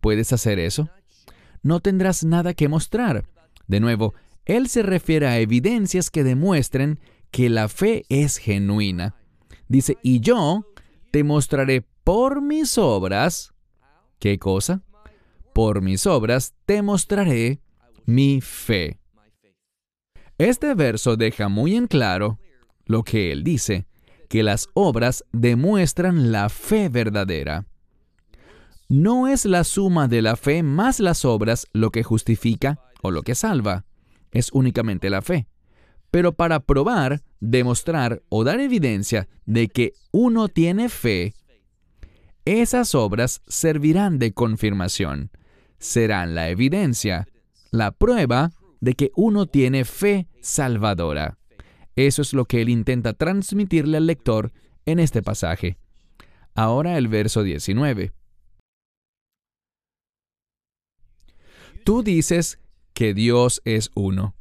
¿Puedes 0.00 0.30
hacer 0.32 0.58
eso? 0.58 0.90
No 1.62 1.80
tendrás 1.80 2.24
nada 2.24 2.54
que 2.54 2.68
mostrar. 2.68 3.24
De 3.66 3.80
nuevo, 3.80 4.14
él 4.44 4.68
se 4.68 4.82
refiere 4.82 5.26
a 5.28 5.38
evidencias 5.38 6.10
que 6.10 6.24
demuestren 6.24 6.98
que 7.30 7.48
la 7.48 7.68
fe 7.68 8.04
es 8.08 8.36
genuina. 8.36 9.14
Dice, 9.68 9.96
y 10.02 10.20
yo 10.20 10.66
te 11.10 11.24
mostraré 11.24 11.86
por 12.04 12.42
mis 12.42 12.78
obras, 12.78 13.54
¿qué 14.18 14.38
cosa? 14.38 14.82
Por 15.54 15.80
mis 15.82 16.06
obras 16.06 16.54
te 16.66 16.82
mostraré 16.82 17.60
mi 18.04 18.40
fe. 18.40 18.98
Este 20.38 20.74
verso 20.74 21.16
deja 21.16 21.48
muy 21.48 21.76
en 21.76 21.86
claro 21.86 22.38
lo 22.86 23.04
que 23.04 23.30
él 23.32 23.44
dice, 23.44 23.86
que 24.28 24.42
las 24.42 24.68
obras 24.74 25.24
demuestran 25.32 26.32
la 26.32 26.48
fe 26.48 26.88
verdadera. 26.88 27.66
No 28.92 29.26
es 29.26 29.46
la 29.46 29.64
suma 29.64 30.06
de 30.06 30.20
la 30.20 30.36
fe 30.36 30.62
más 30.62 31.00
las 31.00 31.24
obras 31.24 31.66
lo 31.72 31.88
que 31.88 32.02
justifica 32.02 32.78
o 33.00 33.10
lo 33.10 33.22
que 33.22 33.34
salva, 33.34 33.86
es 34.32 34.50
únicamente 34.52 35.08
la 35.08 35.22
fe. 35.22 35.46
Pero 36.10 36.34
para 36.34 36.60
probar, 36.60 37.22
demostrar 37.40 38.22
o 38.28 38.44
dar 38.44 38.60
evidencia 38.60 39.30
de 39.46 39.68
que 39.68 39.94
uno 40.10 40.48
tiene 40.48 40.90
fe, 40.90 41.32
esas 42.44 42.94
obras 42.94 43.40
servirán 43.48 44.18
de 44.18 44.34
confirmación, 44.34 45.30
serán 45.78 46.34
la 46.34 46.50
evidencia, 46.50 47.26
la 47.70 47.92
prueba 47.92 48.50
de 48.82 48.92
que 48.92 49.10
uno 49.16 49.46
tiene 49.46 49.86
fe 49.86 50.28
salvadora. 50.42 51.38
Eso 51.96 52.20
es 52.20 52.34
lo 52.34 52.44
que 52.44 52.60
él 52.60 52.68
intenta 52.68 53.14
transmitirle 53.14 53.96
al 53.96 54.06
lector 54.06 54.52
en 54.84 54.98
este 54.98 55.22
pasaje. 55.22 55.78
Ahora 56.54 56.98
el 56.98 57.08
verso 57.08 57.42
19. 57.42 58.12
Tú 61.84 62.02
dices 62.02 62.58
que 62.92 63.14
Dios 63.14 63.60
es 63.64 63.90
uno. 63.94 64.34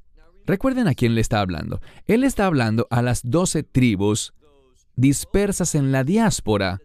Recuerden 0.46 0.88
a 0.88 0.96
quién 0.96 1.16
le 1.16 1.22
está 1.22 1.40
hablando. 1.40 1.82
Él 2.08 2.24
está 2.24 2.46
hablando 2.46 2.88
a 2.90 3.02
las 3.02 3.22
doce 3.24 3.64
tribus 3.64 4.34
dispersas 4.96 5.76
en 5.76 5.92
la 5.92 6.04
diáspora, 6.04 6.80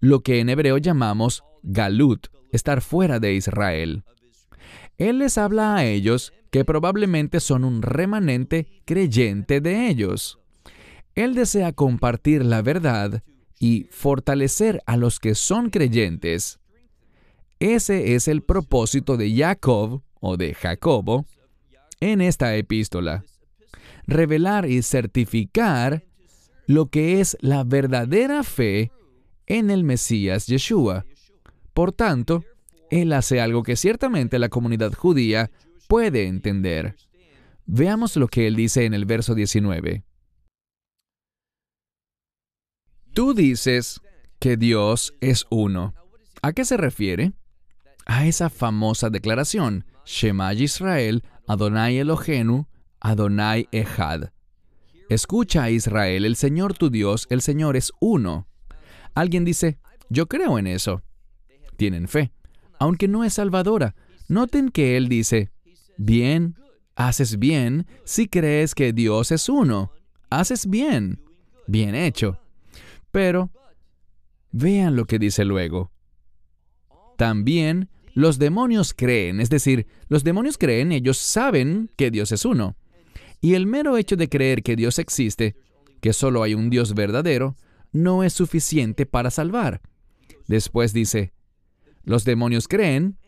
lo 0.00 0.22
que 0.22 0.40
en 0.40 0.48
hebreo 0.48 0.78
llamamos 0.78 1.44
galut, 1.62 2.28
estar 2.50 2.80
fuera 2.80 3.20
de 3.20 3.34
Israel. 3.34 4.04
Él 4.98 5.18
les 5.18 5.38
habla 5.38 5.76
a 5.76 5.84
ellos 5.84 6.32
que 6.50 6.64
probablemente 6.64 7.40
son 7.40 7.64
un 7.64 7.82
remanente 7.82 8.82
creyente 8.84 9.60
de 9.60 9.88
ellos. 9.88 10.38
Él 11.14 11.34
desea 11.34 11.72
compartir 11.72 12.44
la 12.44 12.62
verdad 12.62 13.22
y 13.58 13.86
fortalecer 13.90 14.82
a 14.86 14.96
los 14.96 15.20
que 15.20 15.34
son 15.34 15.70
creyentes. 15.70 16.60
Ese 17.64 18.14
es 18.14 18.28
el 18.28 18.42
propósito 18.42 19.16
de 19.16 19.34
Jacob 19.34 20.02
o 20.20 20.36
de 20.36 20.52
Jacobo 20.52 21.24
en 21.98 22.20
esta 22.20 22.54
epístola. 22.56 23.24
Revelar 24.06 24.68
y 24.68 24.82
certificar 24.82 26.04
lo 26.66 26.90
que 26.90 27.22
es 27.22 27.38
la 27.40 27.64
verdadera 27.64 28.42
fe 28.42 28.92
en 29.46 29.70
el 29.70 29.82
Mesías 29.82 30.46
Yeshua. 30.46 31.06
Por 31.72 31.92
tanto, 31.92 32.44
él 32.90 33.14
hace 33.14 33.40
algo 33.40 33.62
que 33.62 33.76
ciertamente 33.76 34.38
la 34.38 34.50
comunidad 34.50 34.92
judía 34.92 35.50
puede 35.88 36.26
entender. 36.26 36.96
Veamos 37.64 38.14
lo 38.18 38.28
que 38.28 38.46
él 38.46 38.56
dice 38.56 38.84
en 38.84 38.92
el 38.92 39.06
verso 39.06 39.34
19. 39.34 40.04
Tú 43.14 43.32
dices 43.32 44.02
que 44.38 44.58
Dios 44.58 45.14
es 45.22 45.46
uno. 45.48 45.94
¿A 46.42 46.52
qué 46.52 46.66
se 46.66 46.76
refiere? 46.76 47.32
A 48.06 48.26
esa 48.26 48.50
famosa 48.50 49.10
declaración, 49.10 49.84
Shema 50.04 50.52
Israel, 50.54 51.22
Adonai 51.46 51.98
Elohenu, 51.98 52.66
Adonai 53.00 53.68
Echad. 53.72 54.30
Escucha 55.08 55.64
a 55.64 55.70
Israel, 55.70 56.24
el 56.24 56.36
Señor 56.36 56.74
tu 56.74 56.90
Dios, 56.90 57.26
el 57.30 57.40
Señor 57.40 57.76
es 57.76 57.92
uno. 58.00 58.46
Alguien 59.14 59.44
dice, 59.44 59.78
yo 60.08 60.26
creo 60.26 60.58
en 60.58 60.66
eso. 60.66 61.02
Tienen 61.76 62.08
fe, 62.08 62.32
aunque 62.78 63.08
no 63.08 63.24
es 63.24 63.34
salvadora. 63.34 63.94
Noten 64.28 64.70
que 64.70 64.96
Él 64.96 65.08
dice, 65.08 65.50
bien, 65.96 66.56
haces 66.96 67.38
bien 67.38 67.86
si 68.04 68.28
crees 68.28 68.74
que 68.74 68.92
Dios 68.92 69.30
es 69.32 69.48
uno. 69.48 69.92
Haces 70.30 70.66
bien. 70.66 71.20
Bien 71.66 71.94
hecho. 71.94 72.38
Pero, 73.10 73.50
vean 74.50 74.96
lo 74.96 75.04
que 75.06 75.18
dice 75.18 75.44
luego. 75.44 75.90
También 77.16 77.88
los 78.14 78.38
demonios 78.38 78.94
creen, 78.94 79.40
es 79.40 79.50
decir, 79.50 79.88
los 80.08 80.22
demonios 80.22 80.56
creen, 80.56 80.92
ellos 80.92 81.18
saben 81.18 81.90
que 81.96 82.12
Dios 82.12 82.30
es 82.30 82.44
uno. 82.44 82.76
Y 83.40 83.54
el 83.54 83.66
mero 83.66 83.98
hecho 83.98 84.16
de 84.16 84.28
creer 84.28 84.62
que 84.62 84.76
Dios 84.76 85.00
existe, 85.00 85.56
que 86.00 86.12
solo 86.12 86.44
hay 86.44 86.54
un 86.54 86.70
Dios 86.70 86.94
verdadero, 86.94 87.56
no 87.92 88.22
es 88.22 88.32
suficiente 88.32 89.04
para 89.04 89.30
salvar. 89.30 89.82
Después 90.46 90.92
dice, 90.92 91.32
los 92.04 92.24
demonios 92.24 92.68
creen 92.68 93.18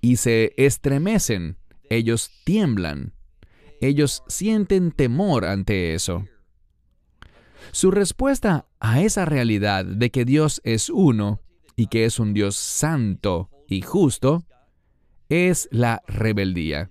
y 0.00 0.16
se 0.16 0.52
estremecen, 0.56 1.58
ellos 1.90 2.30
tiemblan, 2.44 3.14
ellos 3.80 4.22
sienten 4.28 4.92
temor 4.92 5.44
ante 5.44 5.94
eso. 5.94 6.24
Su 7.72 7.90
respuesta 7.90 8.68
a 8.78 9.02
esa 9.02 9.24
realidad 9.24 9.84
de 9.84 10.10
que 10.10 10.24
Dios 10.24 10.60
es 10.64 10.88
uno 10.88 11.40
y 11.74 11.88
que 11.88 12.04
es 12.04 12.20
un 12.20 12.32
Dios 12.32 12.56
santo 12.56 13.50
y 13.68 13.82
justo 13.82 14.44
es 15.28 15.68
la 15.70 16.02
rebeldía. 16.06 16.90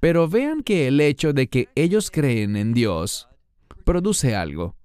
Pero 0.00 0.28
vean 0.28 0.62
que 0.62 0.88
el 0.88 1.00
hecho 1.00 1.32
de 1.32 1.48
que 1.48 1.68
ellos 1.74 2.10
creen 2.10 2.56
en 2.56 2.74
Dios 2.74 3.28
produce 3.84 4.34
algo. 4.34 4.76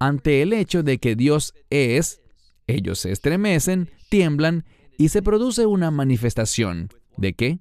Ante 0.00 0.42
el 0.42 0.52
hecho 0.52 0.82
de 0.82 0.98
que 0.98 1.16
Dios 1.16 1.54
es, 1.70 2.20
ellos 2.66 2.98
se 2.98 3.12
estremecen, 3.12 3.90
tiemblan 4.08 4.64
y 4.98 5.08
se 5.08 5.22
produce 5.22 5.66
una 5.66 5.90
manifestación. 5.90 6.88
¿De 7.16 7.34
qué? 7.34 7.60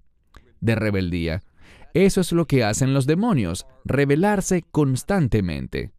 De 0.61 0.75
rebeldía. 0.75 1.43
Eso 1.93 2.21
es 2.21 2.31
lo 2.31 2.45
que 2.45 2.63
hacen 2.63 2.93
los 2.93 3.05
demonios, 3.05 3.67
rebelarse 3.85 4.63
constantemente. 4.63 5.91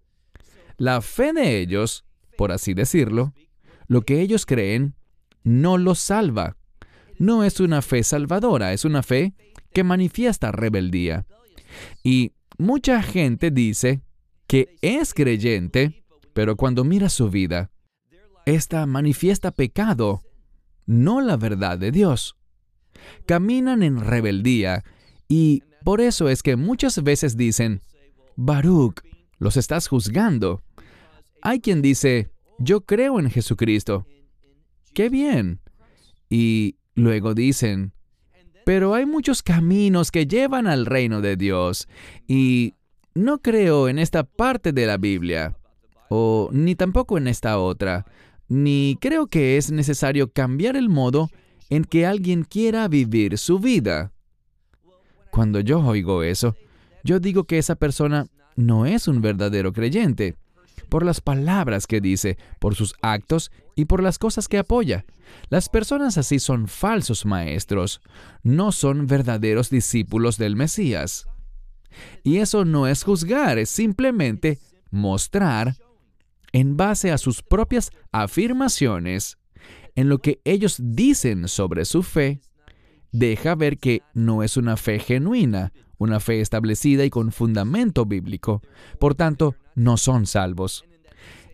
La 0.77 1.01
fe 1.01 1.33
de 1.33 1.61
ellos, 1.61 2.05
por 2.37 2.51
así 2.51 2.75
decirlo, 2.75 3.33
lo 3.87 4.03
que 4.03 4.21
ellos 4.21 4.45
creen, 4.45 4.97
no 5.45 5.79
los 5.79 6.01
salva. 6.01 6.57
No 7.19 7.45
es 7.45 7.61
una 7.61 7.81
fe 7.81 8.03
salvadora, 8.03 8.73
es 8.73 8.85
una 8.85 9.03
fe 9.03 9.35
que 9.73 9.85
manifiesta 9.85 10.51
rebeldía. 10.51 11.27
Y 12.03 12.33
mucha 12.59 13.03
gente 13.03 13.51
dice 13.51 14.03
que 14.47 14.77
es 14.83 15.15
creyente, 15.15 16.05
pero 16.33 16.57
cuando 16.57 16.85
mira 16.85 17.09
su 17.09 17.31
vida, 17.31 17.71
esta 18.47 18.85
manifiesta 18.87 19.53
pecado, 19.53 20.23
no 20.87 21.21
la 21.21 21.37
verdad 21.37 21.79
de 21.79 21.93
Dios. 21.93 22.37
Caminan 23.27 23.83
en 23.83 24.01
rebeldía 24.01 24.85
y 25.29 25.63
por 25.85 26.01
eso 26.01 26.29
es 26.29 26.43
que 26.43 26.57
muchas 26.57 27.03
veces 27.03 27.37
dicen, 27.37 27.81
Baruch, 28.37 29.01
los 29.39 29.57
estás 29.57 29.89
juzgando. 29.89 30.63
Hay 31.43 31.61
quien 31.61 31.83
dice, 31.83 32.31
yo 32.59 32.81
creo 32.83 33.19
en 33.21 33.31
Jesucristo, 33.31 34.07
qué 34.95 35.09
bien. 35.11 35.61
Y 36.31 36.77
luego 36.95 37.35
dicen, 37.35 37.93
pero 38.65 38.95
hay 38.95 39.05
muchos 39.05 39.43
caminos 39.43 40.11
que 40.11 40.27
llevan 40.27 40.67
al 40.67 40.87
reino 40.87 41.21
de 41.21 41.37
Dios 41.37 41.87
y 42.27 42.75
no 43.15 43.39
creo 43.39 43.89
en 43.89 43.99
esta 43.99 44.25
parte 44.25 44.73
de 44.73 44.87
la 44.87 44.97
Biblia, 44.97 45.57
o 46.09 46.49
ni 46.53 46.75
tampoco 46.75 47.19
en 47.19 47.29
esta 47.29 47.59
otra, 47.59 48.07
ni 48.49 48.97
creo 49.01 49.27
que 49.27 49.57
es 49.57 49.71
necesario 49.71 50.33
cambiar 50.33 50.77
el 50.77 50.89
modo 50.89 51.29
en 51.69 51.85
que 51.85 52.07
alguien 52.07 52.45
quiera 52.45 52.89
vivir 52.89 53.39
su 53.39 53.59
vida. 53.59 54.13
Cuando 55.31 55.61
yo 55.61 55.81
oigo 55.81 56.23
eso, 56.23 56.57
yo 57.03 57.21
digo 57.21 57.45
que 57.45 57.59
esa 57.59 57.75
persona 57.75 58.27
no 58.57 58.87
es 58.87 59.09
un 59.09 59.21
verdadero 59.21 59.73
creyente 59.73 60.37
por 60.85 61.05
las 61.05 61.21
palabras 61.21 61.87
que 61.87 62.01
dice, 62.01 62.39
por 62.59 62.75
sus 62.75 62.95
actos 63.03 63.51
y 63.75 63.87
por 63.87 64.03
las 64.03 64.19
cosas 64.19 64.49
que 64.49 64.59
apoya. 64.59 65.05
Las 65.49 65.69
personas 65.69 66.19
así 66.19 66.39
son 66.39 66.69
falsos 66.69 67.27
maestros, 67.27 68.01
no 68.43 68.73
son 68.73 69.07
verdaderos 69.07 69.71
discípulos 69.71 70.39
del 70.39 70.57
Mesías. 70.57 71.27
Y 72.23 72.39
eso 72.39 72.65
no 72.65 72.87
es 72.87 73.05
juzgar, 73.05 73.59
es 73.59 73.71
simplemente 73.71 74.59
mostrar, 74.91 75.77
en 76.53 76.77
base 76.77 77.11
a 77.11 77.19
sus 77.19 77.43
propias 77.43 77.91
afirmaciones, 78.13 79.39
en 79.97 80.09
lo 80.09 80.19
que 80.19 80.41
ellos 80.45 80.77
dicen 80.81 81.49
sobre 81.49 81.85
su 81.85 82.05
fe, 82.05 82.41
deja 83.11 83.57
ver 83.57 83.79
que 83.79 84.03
no 84.13 84.43
es 84.43 84.57
una 84.57 84.77
fe 84.77 85.01
genuina, 85.01 85.73
una 85.99 86.21
fe 86.21 86.41
establecida 86.41 87.05
y 87.05 87.11
con 87.11 87.33
fundamento 87.33 88.07
bíblico. 88.07 88.63
Por 89.01 89.15
tanto, 89.15 89.57
no 89.75 89.97
son 89.97 90.27
salvos. 90.27 90.85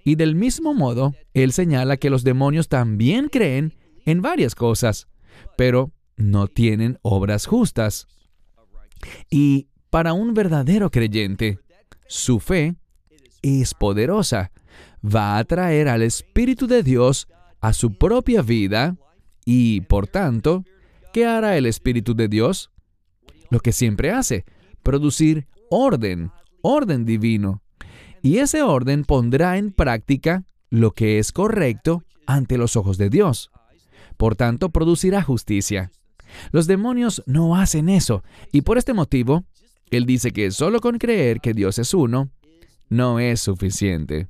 Y 0.05 0.15
del 0.15 0.35
mismo 0.35 0.75
modo, 0.75 1.15
él 1.35 1.53
señala 1.53 1.97
que 1.97 2.11
los 2.11 2.25
demonios 2.25 2.69
también 2.69 3.29
creen 3.29 3.75
en 4.07 4.23
varias 4.23 4.55
cosas, 4.55 5.09
pero 5.57 5.93
no 6.17 6.49
tienen 6.49 6.99
obras 7.03 7.47
justas. 7.47 8.07
Y 9.31 9.69
para 9.91 10.13
un 10.13 10.35
verdadero 10.35 10.91
creyente, 10.91 11.59
su 12.07 12.41
fe 12.41 12.77
es 13.43 13.75
poderosa. 13.75 14.53
va 15.03 15.39
a 15.39 15.45
traer 15.45 15.89
al 15.89 16.03
Espíritu 16.03 16.67
de 16.67 16.83
Dios 16.83 17.27
a 17.61 17.73
su 17.73 17.95
propia 17.95 18.43
vida 18.43 18.97
y, 19.45 19.81
por 19.83 20.07
tanto, 20.07 20.65
¿qué 21.13 21.25
hará 21.25 21.57
el 21.57 21.67
Espíritu 21.67 22.15
de 22.15 22.29
Dios? 22.29 22.71
Lo 23.49 23.61
que 23.61 23.73
siempre 23.73 24.11
hace, 24.11 24.45
producir 24.83 25.47
orden, 25.71 26.31
orden 26.63 27.05
divino. 27.05 27.63
Y 28.23 28.39
ese 28.39 28.63
orden 28.63 29.05
pondrá 29.05 29.57
en 29.57 29.73
práctica 29.73 30.45
lo 30.69 30.93
que 30.93 31.19
es 31.19 31.33
correcto 31.33 32.05
ante 32.27 32.59
los 32.59 32.77
ojos 32.77 32.99
de 32.99 33.11
Dios. 33.11 33.51
Por 34.17 34.37
tanto, 34.37 34.71
producirá 34.71 35.23
justicia. 35.23 35.91
Los 36.53 36.67
demonios 36.67 37.23
no 37.27 37.57
hacen 37.57 37.89
eso, 37.89 38.23
y 38.53 38.63
por 38.63 38.79
este 38.79 38.93
motivo, 38.93 39.45
Él 39.91 40.07
dice 40.07 40.31
que 40.31 40.51
solo 40.51 40.81
con 40.81 40.99
creer 40.99 41.41
que 41.41 41.55
Dios 41.55 41.79
es 41.79 41.95
uno, 41.95 42.31
no 42.89 43.19
es 43.19 43.41
suficiente. 43.41 44.29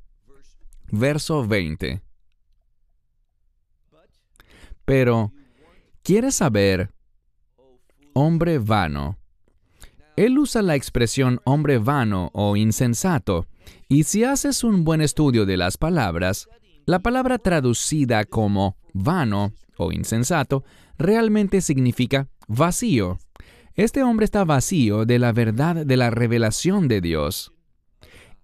Verso 0.91 1.45
20. 1.45 2.01
Pero, 4.85 5.31
¿quieres 6.03 6.35
saber, 6.35 6.91
hombre 8.13 8.59
vano? 8.59 9.17
Él 10.15 10.37
usa 10.37 10.61
la 10.61 10.75
expresión 10.75 11.39
hombre 11.45 11.77
vano 11.77 12.29
o 12.33 12.55
insensato, 12.57 13.47
y 13.91 14.05
si 14.05 14.23
haces 14.23 14.63
un 14.63 14.85
buen 14.85 15.01
estudio 15.01 15.45
de 15.45 15.57
las 15.57 15.75
palabras, 15.75 16.47
la 16.85 16.99
palabra 16.99 17.39
traducida 17.39 18.23
como 18.23 18.77
vano 18.93 19.51
o 19.75 19.91
insensato 19.91 20.63
realmente 20.97 21.59
significa 21.59 22.29
vacío. 22.47 23.19
Este 23.75 24.01
hombre 24.01 24.23
está 24.23 24.45
vacío 24.45 25.03
de 25.03 25.19
la 25.19 25.33
verdad 25.33 25.85
de 25.85 25.97
la 25.97 26.09
revelación 26.09 26.87
de 26.87 27.01
Dios. 27.01 27.51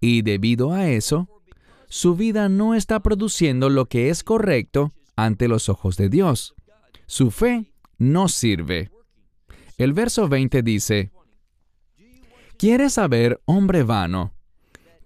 Y 0.02 0.22
debido 0.22 0.74
a 0.74 0.90
eso, 0.90 1.30
su 1.88 2.18
vida 2.18 2.50
no 2.50 2.76
está 2.76 3.02
produciendo 3.02 3.70
lo 3.70 3.86
que 3.86 4.10
es 4.10 4.26
correcto 4.26 4.92
ante 5.16 5.48
los 5.48 5.70
ojos 5.70 5.96
de 5.96 6.10
Dios. 6.10 6.56
Su 7.06 7.32
fe 7.32 7.72
no 7.98 8.28
sirve. 8.28 8.92
El 9.78 9.94
verso 9.94 10.28
20 10.28 10.62
dice, 10.62 11.14
¿Quieres 12.58 12.96
saber, 12.96 13.40
hombre 13.46 13.84
vano, 13.84 14.34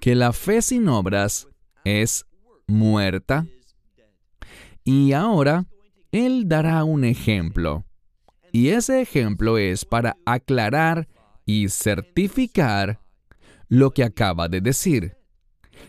que 0.01 0.15
la 0.15 0.33
fe 0.33 0.61
sin 0.61 0.89
obras 0.89 1.47
es 1.85 2.25
muerta? 2.67 3.45
Y 4.83 5.13
ahora, 5.13 5.65
Él 6.11 6.49
dará 6.49 6.83
un 6.83 7.05
ejemplo. 7.05 7.85
Y 8.51 8.69
ese 8.69 8.99
ejemplo 8.99 9.57
es 9.59 9.85
para 9.85 10.17
aclarar 10.25 11.07
y 11.45 11.69
certificar 11.69 12.99
lo 13.69 13.91
que 13.91 14.03
acaba 14.03 14.49
de 14.49 14.59
decir 14.59 15.15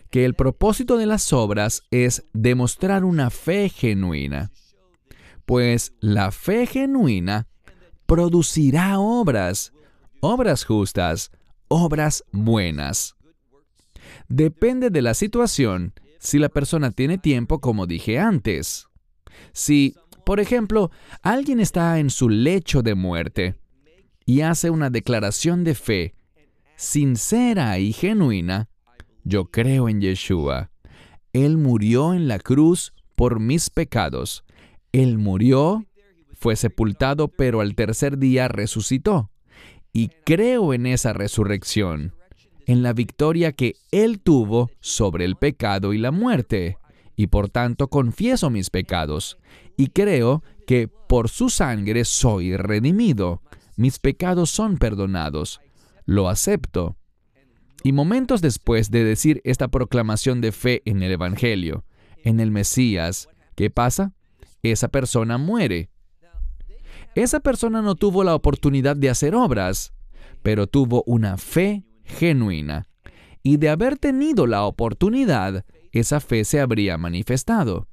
que 0.09 0.25
el 0.25 0.35
propósito 0.35 0.97
de 0.97 1.07
las 1.07 1.33
obras 1.33 1.81
es 1.91 2.23
demostrar 2.33 3.03
una 3.03 3.29
fe 3.31 3.67
genuina, 3.69 4.51
pues 5.45 5.93
la 5.99 6.31
fe 6.31 6.67
genuina 6.67 7.47
producirá 8.05 8.99
obras, 8.99 9.73
obras 10.21 10.63
justas, 10.65 11.31
obras 11.67 12.23
buenas. 12.31 13.15
Depende 14.35 14.89
de 14.89 15.03
la 15.03 15.13
situación 15.13 15.93
si 16.17 16.39
la 16.39 16.49
persona 16.49 16.89
tiene 16.89 17.19
tiempo, 17.19 17.61
como 17.61 17.85
dije 17.85 18.17
antes. 18.17 18.87
Si, 19.51 19.93
por 20.25 20.39
ejemplo, 20.39 20.89
alguien 21.21 21.59
está 21.59 21.99
en 21.99 22.09
su 22.09 22.29
lecho 22.29 22.81
de 22.81 22.95
muerte 22.95 23.53
y 24.25 24.41
hace 24.41 24.71
una 24.71 24.89
declaración 24.89 25.63
de 25.63 25.75
fe 25.75 26.15
sincera 26.75 27.77
y 27.77 27.93
genuina, 27.93 28.69
yo 29.23 29.51
creo 29.51 29.87
en 29.87 30.01
Yeshua. 30.01 30.71
Él 31.31 31.59
murió 31.59 32.15
en 32.15 32.27
la 32.27 32.39
cruz 32.39 32.91
por 33.15 33.39
mis 33.39 33.69
pecados. 33.69 34.45
Él 34.93 35.19
murió, 35.19 35.85
fue 36.33 36.55
sepultado, 36.55 37.27
pero 37.27 37.61
al 37.61 37.75
tercer 37.75 38.17
día 38.17 38.47
resucitó. 38.47 39.29
Y 39.93 40.07
creo 40.25 40.73
en 40.73 40.87
esa 40.87 41.13
resurrección, 41.13 42.15
en 42.65 42.83
la 42.83 42.93
victoria 42.93 43.51
que 43.51 43.75
Él 43.91 44.19
tuvo 44.19 44.69
sobre 44.79 45.25
el 45.25 45.35
pecado 45.35 45.93
y 45.93 45.97
la 45.97 46.11
muerte. 46.11 46.77
Y 47.15 47.27
por 47.27 47.49
tanto 47.49 47.89
confieso 47.89 48.49
mis 48.49 48.69
pecados. 48.69 49.37
Y 49.77 49.87
creo 49.87 50.43
que 50.65 50.87
por 50.87 51.29
su 51.29 51.49
sangre 51.49 52.05
soy 52.05 52.57
redimido. 52.57 53.41
Mis 53.75 53.99
pecados 53.99 54.49
son 54.49 54.77
perdonados. 54.77 55.61
Lo 56.05 56.29
acepto 56.29 56.97
y 57.83 57.91
momentos 57.91 58.41
después 58.41 58.89
de 58.89 59.03
decir 59.03 59.41
esta 59.43 59.67
proclamación 59.67 60.39
de 60.39 60.53
fe 60.53 60.81
en 60.85 61.03
el 61.03 61.11
Evangelio, 61.11 61.83
en 62.23 62.39
el 62.39 62.49
Mesías, 62.49 63.27
¿qué 63.55 63.69
pasa? 63.69 64.13
Esa 64.63 64.87
persona 64.87 65.37
muere. 65.37 65.89
Esa 67.13 67.41
persona 67.41 67.81
no 67.81 67.95
tuvo 67.95 68.23
la 68.23 68.35
oportunidad 68.35 68.95
de 68.95 69.09
hacer 69.09 69.35
obras, 69.35 69.93
pero 70.41 70.65
tuvo 70.65 71.03
una 71.05 71.37
fe 71.37 71.83
genuina. 72.03 72.87
Y 73.41 73.57
de 73.57 73.69
haber 73.69 73.97
tenido 73.97 74.47
la 74.47 74.63
oportunidad, 74.63 75.65
esa 75.91 76.19
fe 76.19 76.45
se 76.45 76.59
habría 76.59 76.97
manifestado. 76.97 77.87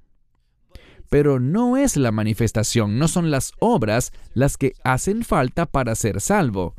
Pero 1.09 1.41
no 1.41 1.77
es 1.77 1.97
la 1.97 2.13
manifestación, 2.13 2.99
no 2.99 3.09
son 3.09 3.31
las 3.31 3.53
obras 3.59 4.13
las 4.33 4.57
que 4.57 4.75
hacen 4.85 5.25
falta 5.25 5.67
para 5.67 5.95
ser 5.97 6.21
salvo, 6.21 6.75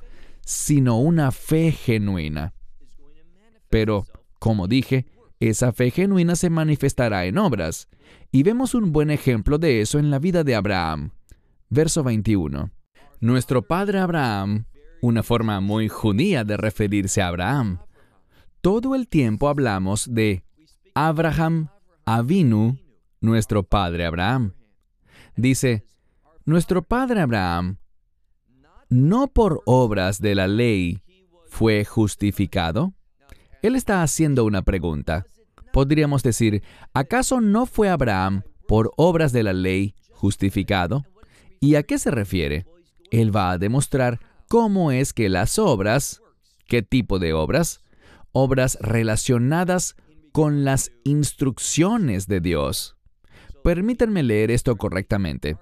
sino 0.46 1.00
una 1.00 1.32
fe 1.32 1.72
genuina. 1.72 2.54
Pero, 3.70 4.06
como 4.39 4.67
dije, 4.67 5.06
esa 5.41 5.74
fe 5.74 5.91
genuina 5.91 6.36
se 6.36 6.50
manifestará 6.50 7.26
en 7.26 7.38
obras, 7.38 7.89
y 8.32 8.44
vemos 8.44 8.74
un 8.74 8.91
buen 8.91 9.12
ejemplo 9.12 9.58
de 9.58 9.82
eso 9.82 10.00
en 10.00 10.12
la 10.12 10.20
vida 10.20 10.44
de 10.44 10.56
Abraham. 10.56 11.12
Verso 11.70 12.04
21. 12.04 12.72
Nuestro 13.20 13.62
padre 13.62 14.00
Abraham, 14.00 14.65
una 15.02 15.24
forma 15.24 15.60
muy 15.60 15.90
judía 15.90 16.44
de 16.44 16.58
referirse 16.58 17.22
a 17.22 17.28
Abraham. 17.28 17.80
Todo 18.62 18.96
el 18.96 19.08
tiempo 19.08 19.50
hablamos 19.50 20.14
de 20.14 20.44
Abraham 20.94 21.70
Avinu, 22.06 22.78
nuestro 23.20 23.64
padre 23.64 24.06
Abraham. 24.06 24.54
Dice, 25.36 25.84
nuestro 26.46 26.84
padre 26.84 27.22
Abraham, 27.22 27.78
no 28.90 29.28
por 29.28 29.62
obras 29.66 30.22
de 30.22 30.36
la 30.36 30.48
ley, 30.48 31.02
fue 31.48 31.84
justificado, 31.86 32.94
él 33.62 33.76
está 33.76 34.04
haciendo 34.04 34.46
una 34.46 34.62
pregunta. 34.62 35.26
Podríamos 35.74 36.24
decir, 36.24 36.64
¿acaso 36.94 37.42
no 37.42 37.66
fue 37.66 37.90
Abraham 37.90 38.44
por 38.68 38.92
obras 38.98 39.32
de 39.32 39.44
la 39.44 39.54
ley 39.54 39.96
justificado? 40.12 41.06
¿Y 41.60 41.76
a 41.76 41.84
qué 41.84 42.00
se 42.00 42.12
refiere? 42.12 42.66
Él 43.12 43.36
va 43.36 43.52
a 43.52 43.58
demostrar 43.58 44.20
cómo 44.52 44.92
es 44.92 45.14
que 45.14 45.30
las 45.30 45.58
obras, 45.60 46.22
¿qué 46.68 46.82
tipo 46.82 47.20
de 47.20 47.32
obras? 47.32 47.80
Obras 48.34 48.78
relacionadas 48.82 49.96
con 50.34 50.66
las 50.66 50.92
instrucciones 51.06 52.28
de 52.28 52.42
Dios. 52.42 52.98
Permítanme 53.64 54.24
leer 54.24 54.52
esto 54.52 54.76
correctamente. 54.76 55.56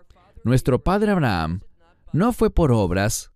Nuestro 0.43 0.83
padre 0.83 1.11
Abraham 1.11 1.61
no 2.13 2.33
fue 2.33 2.49
por 2.49 2.71
obras 2.71 3.31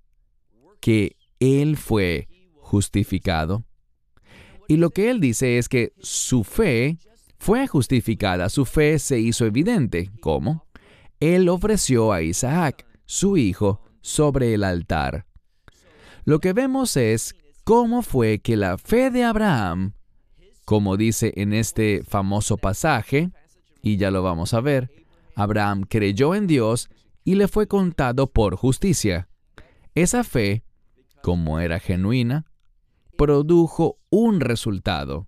que 0.82 1.18
él 1.39 1.78
fue 1.78 2.30
justificado. 2.56 3.63
Y 4.68 4.78
lo 4.78 4.89
que 4.89 5.12
él 5.12 5.20
dice 5.20 5.60
es 5.60 5.70
que 5.70 5.94
su 6.00 6.44
fe 6.44 6.98
fue 7.38 7.68
justificada, 7.68 8.50
su 8.50 8.66
fe 8.66 8.98
se 8.98 9.20
hizo 9.20 9.46
evidente. 9.46 10.10
¿Cómo? 10.20 10.66
Él 11.20 11.48
ofreció 11.48 12.12
a 12.12 12.24
Isaac, 12.24 12.88
su 13.06 13.38
hijo, 13.38 13.84
sobre 14.02 14.56
el 14.56 14.63
altar. 14.63 15.28
Lo 16.25 16.39
que 16.39 16.53
vemos 16.53 16.95
es 16.95 17.36
cómo 17.65 18.01
fue 18.01 18.39
que 18.39 18.55
la 18.55 18.77
fe 18.77 19.12
de 19.12 19.23
Abraham, 19.25 19.93
como 20.65 20.95
dice 20.95 21.33
en 21.36 21.53
este 21.53 22.01
famoso 22.03 22.57
pasaje, 22.57 23.31
y 23.81 23.97
ya 23.97 24.09
lo 24.09 24.23
vamos 24.23 24.53
a 24.53 24.62
ver, 24.62 24.89
Abraham 25.36 25.83
creyó 25.88 26.33
en 26.36 26.47
Dios 26.47 26.89
y 27.25 27.36
le 27.36 27.49
fue 27.49 27.67
contado 27.67 28.31
por 28.31 28.55
justicia. 28.55 29.27
Esa 29.95 30.23
fe, 30.23 30.63
como 31.21 31.59
era 31.59 31.79
genuina, 31.79 32.45
produjo 33.17 33.99
un 34.09 34.39
resultado. 34.39 35.27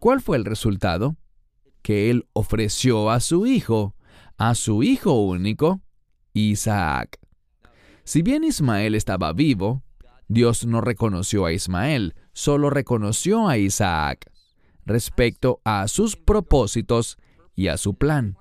¿Cuál 0.00 0.20
fue 0.20 0.36
el 0.36 0.44
resultado? 0.44 1.16
Que 1.82 2.10
él 2.10 2.26
ofreció 2.32 3.10
a 3.10 3.20
su 3.20 3.46
hijo, 3.46 3.94
a 4.38 4.56
su 4.56 4.82
hijo 4.82 5.12
único, 5.14 5.80
Isaac. 6.32 7.20
Si 8.02 8.22
bien 8.22 8.42
Ismael 8.42 8.96
estaba 8.96 9.32
vivo, 9.32 9.84
Dios 10.28 10.66
no 10.66 10.80
reconoció 10.80 11.46
a 11.46 11.52
Ismael, 11.52 12.14
solo 12.32 12.70
reconoció 12.70 13.48
a 13.48 13.58
Isaac 13.58 14.30
respecto 14.84 15.60
a 15.64 15.86
sus 15.88 16.16
propósitos 16.16 17.18
y 17.54 17.68
a 17.68 17.76
su 17.76 17.94
plan. 17.94 18.36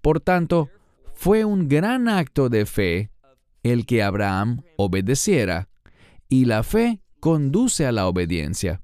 Por 0.00 0.20
tanto, 0.20 0.68
fue 1.14 1.44
un 1.44 1.68
gran 1.68 2.08
acto 2.08 2.48
de 2.48 2.66
fe 2.66 3.10
el 3.62 3.86
que 3.86 4.02
Abraham 4.02 4.62
obedeciera, 4.76 5.68
y 6.28 6.44
la 6.44 6.62
fe 6.62 7.00
conduce 7.18 7.86
a 7.86 7.92
la 7.92 8.06
obediencia. 8.06 8.82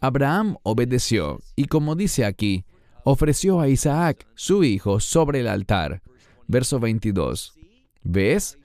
Abraham 0.00 0.56
obedeció 0.62 1.40
y 1.56 1.64
como 1.64 1.96
dice 1.96 2.24
aquí, 2.24 2.64
ofreció 3.04 3.60
a 3.60 3.68
Isaac, 3.68 4.26
su 4.34 4.64
hijo, 4.64 5.00
sobre 5.00 5.40
el 5.40 5.48
altar. 5.48 6.02
Verso 6.46 6.78
22. 6.78 7.54
¿Ves? 8.02 8.58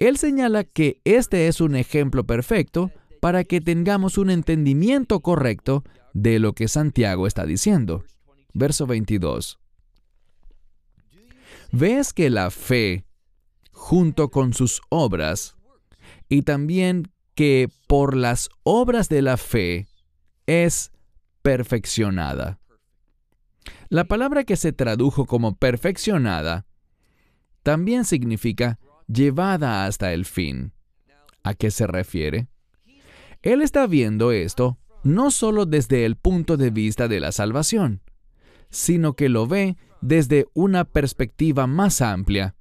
Él 0.00 0.16
señala 0.16 0.64
que 0.64 1.02
este 1.04 1.46
es 1.46 1.60
un 1.60 1.76
ejemplo 1.76 2.24
perfecto 2.24 2.90
para 3.20 3.44
que 3.44 3.60
tengamos 3.60 4.16
un 4.16 4.30
entendimiento 4.30 5.20
correcto 5.20 5.84
de 6.14 6.38
lo 6.38 6.54
que 6.54 6.68
Santiago 6.68 7.26
está 7.26 7.44
diciendo. 7.44 8.04
Verso 8.54 8.86
22. 8.86 9.58
¿Ves 11.70 12.14
que 12.14 12.30
la 12.30 12.50
fe, 12.50 13.04
junto 13.72 14.30
con 14.30 14.54
sus 14.54 14.80
obras, 14.88 15.54
y 16.30 16.42
también 16.42 17.12
que 17.34 17.68
por 17.86 18.16
las 18.16 18.48
obras 18.62 19.10
de 19.10 19.20
la 19.20 19.36
fe 19.36 19.86
es 20.46 20.92
perfeccionada? 21.42 22.58
La 23.90 24.04
palabra 24.04 24.44
que 24.44 24.56
se 24.56 24.72
tradujo 24.72 25.26
como 25.26 25.56
perfeccionada 25.56 26.66
también 27.62 28.06
significa 28.06 28.78
llevada 29.12 29.86
hasta 29.86 30.12
el 30.12 30.24
fin. 30.24 30.72
¿A 31.42 31.54
qué 31.54 31.70
se 31.70 31.86
refiere? 31.86 32.48
Él 33.42 33.62
está 33.62 33.86
viendo 33.86 34.32
esto 34.32 34.78
no 35.02 35.30
solo 35.30 35.64
desde 35.64 36.04
el 36.04 36.16
punto 36.16 36.56
de 36.56 36.70
vista 36.70 37.08
de 37.08 37.20
la 37.20 37.32
salvación, 37.32 38.02
sino 38.68 39.14
que 39.14 39.28
lo 39.28 39.46
ve 39.46 39.76
desde 40.02 40.46
una 40.54 40.84
perspectiva 40.84 41.66
más 41.66 42.02
amplia, 42.02 42.54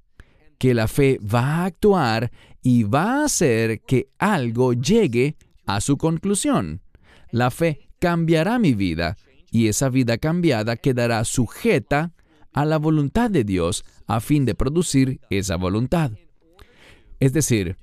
que 0.57 0.73
la 0.73 0.88
fe 0.88 1.19
va 1.21 1.57
a 1.57 1.65
actuar 1.65 2.31
y 2.62 2.83
va 2.83 3.21
a 3.21 3.25
hacer 3.25 3.81
que 3.81 4.09
algo 4.17 4.73
llegue 4.73 5.35
a 5.65 5.81
su 5.81 5.97
conclusión. 5.97 6.81
La 7.31 7.51
fe 7.51 7.89
cambiará 7.99 8.57
mi 8.57 8.73
vida 8.73 9.17
y 9.51 9.67
esa 9.67 9.89
vida 9.89 10.17
cambiada 10.17 10.77
quedará 10.77 11.23
sujeta 11.25 12.13
a 12.53 12.65
la 12.65 12.77
voluntad 12.77 13.29
de 13.29 13.43
Dios 13.43 13.83
a 14.07 14.19
fin 14.21 14.45
de 14.45 14.55
producir 14.55 15.19
esa 15.29 15.55
voluntad. 15.57 16.12
Es 17.19 17.34
decir, 17.34 17.77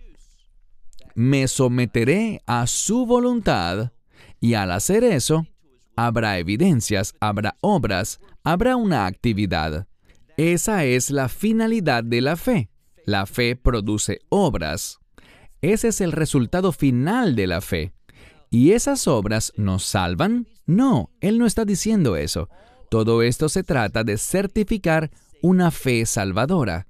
me 1.14 1.49
someteré 1.49 2.42
a 2.46 2.66
su 2.66 3.07
voluntad 3.07 3.92
y 4.40 4.55
al 4.55 4.70
hacer 4.70 5.05
eso, 5.05 5.46
habrá 5.96 6.38
evidencias, 6.38 7.14
habrá 7.20 7.57
obras, 7.61 8.20
habrá 8.44 8.77
una 8.77 9.07
actividad. 9.07 9.87
Esa 10.37 10.85
es 10.85 11.11
la 11.11 11.29
finalidad 11.29 12.05
de 12.05 12.20
la 12.20 12.37
fe. 12.37 12.68
La 13.07 13.25
fe 13.27 13.57
produce 13.57 14.20
obras. 14.29 14.99
Ese 15.62 15.88
es 15.88 16.01
el 16.01 16.12
resultado 16.12 16.72
final 16.72 17.35
de 17.35 17.46
la 17.46 17.61
fe. 17.61 17.92
¿Y 18.51 18.72
esas 18.72 19.09
obras 19.09 19.53
nos 19.57 19.85
salvan? 19.85 20.46
No, 20.66 21.11
Él 21.20 21.38
no 21.38 21.46
está 21.46 21.64
diciendo 21.64 22.16
eso. 22.16 22.49
Todo 22.90 23.22
esto 23.22 23.49
se 23.49 23.64
trata 23.64 24.05
de 24.05 24.18
certificar 24.18 25.11
una 25.40 25.70
fe 25.70 26.05
salvadora. 26.07 26.87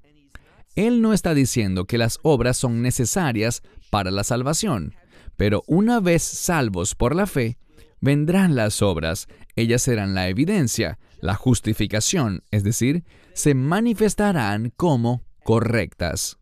Él 0.77 1.01
no 1.01 1.15
está 1.15 1.35
diciendo 1.35 1.87
que 1.87 1.99
las 1.99 2.21
obras 2.23 2.59
son 2.59 2.83
necesarias 2.83 3.63
para 3.91 4.11
la 4.11 4.25
salvación. 4.25 4.95
Pero 5.37 5.65
una 5.67 6.01
vez 6.01 6.23
salvos 6.23 6.95
por 6.95 7.17
la 7.17 7.27
fe, 7.27 7.59
vendrán 8.01 8.55
las 8.55 8.83
obras, 8.83 9.27
ellas 9.57 9.83
serán 9.83 10.15
la 10.15 10.29
evidencia, 10.29 10.99
la 11.21 11.35
justificación, 11.35 12.43
es 12.51 12.63
decir, 12.63 13.05
se 13.33 13.55
manifestarán 13.55 14.73
como 14.77 15.23
correctas. 15.43 16.39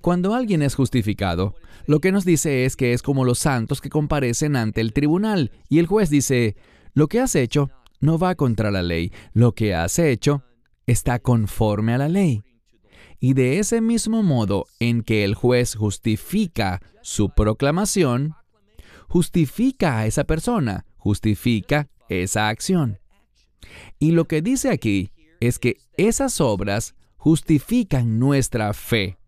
Cuando 0.00 0.34
alguien 0.34 0.62
es 0.62 0.74
justificado, 0.74 1.54
lo 1.86 2.00
que 2.00 2.10
nos 2.10 2.24
dice 2.24 2.64
es 2.64 2.74
que 2.74 2.92
es 2.92 3.02
como 3.02 3.24
los 3.24 3.38
santos 3.38 3.80
que 3.80 3.88
comparecen 3.88 4.56
ante 4.56 4.80
el 4.80 4.92
tribunal 4.92 5.52
y 5.68 5.78
el 5.78 5.86
juez 5.86 6.10
dice, 6.10 6.56
lo 6.92 7.06
que 7.06 7.20
has 7.20 7.36
hecho 7.36 7.70
no 8.00 8.18
va 8.18 8.34
contra 8.34 8.72
la 8.72 8.82
ley, 8.82 9.12
lo 9.32 9.54
que 9.54 9.76
has 9.76 10.00
hecho 10.00 10.42
está 10.86 11.20
conforme 11.20 11.94
a 11.94 11.98
la 11.98 12.08
ley. 12.08 12.42
Y 13.24 13.34
de 13.34 13.60
ese 13.60 13.80
mismo 13.80 14.24
modo 14.24 14.66
en 14.80 15.04
que 15.04 15.22
el 15.22 15.36
juez 15.36 15.76
justifica 15.76 16.80
su 17.02 17.30
proclamación, 17.30 18.34
justifica 19.06 19.98
a 19.98 20.06
esa 20.06 20.24
persona, 20.24 20.86
justifica 20.96 21.88
esa 22.08 22.48
acción. 22.48 22.98
Y 24.00 24.10
lo 24.10 24.24
que 24.24 24.42
dice 24.42 24.70
aquí 24.70 25.12
es 25.38 25.60
que 25.60 25.76
esas 25.96 26.40
obras 26.40 26.96
justifican 27.16 28.18
nuestra 28.18 28.74
fe, 28.74 29.18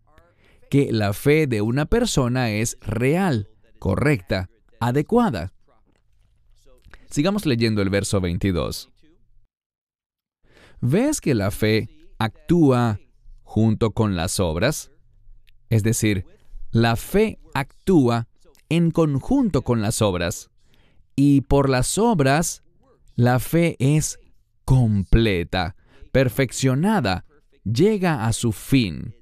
que 0.69 0.91
la 0.91 1.13
fe 1.13 1.47
de 1.47 1.61
una 1.61 1.85
persona 1.85 2.51
es 2.51 2.77
real, 2.81 3.47
correcta, 3.79 4.49
adecuada. 4.81 5.53
Sigamos 7.09 7.45
leyendo 7.45 7.81
el 7.81 7.89
verso 7.89 8.19
22. 8.19 8.91
¿Ves 10.81 11.21
que 11.21 11.33
la 11.33 11.49
fe 11.49 11.87
actúa 12.19 12.99
junto 13.55 13.91
con 13.91 14.17
las 14.17 14.41
obras? 14.41 14.91
Es 15.69 15.81
decir, 15.81 16.25
la 16.71 16.97
fe 16.97 17.39
actúa 17.53 18.27
en 18.67 18.91
conjunto 18.91 19.61
con 19.61 19.81
las 19.81 20.01
obras. 20.01 20.49
Y 21.15 21.39
por 21.39 21.69
las 21.69 21.97
obras, 21.97 22.63
la 23.15 23.39
fe 23.39 23.77
es 23.79 24.19
completa, 24.65 25.77
perfeccionada, 26.11 27.23
llega 27.63 28.25
a 28.27 28.33
su 28.33 28.51
fin. 28.51 29.15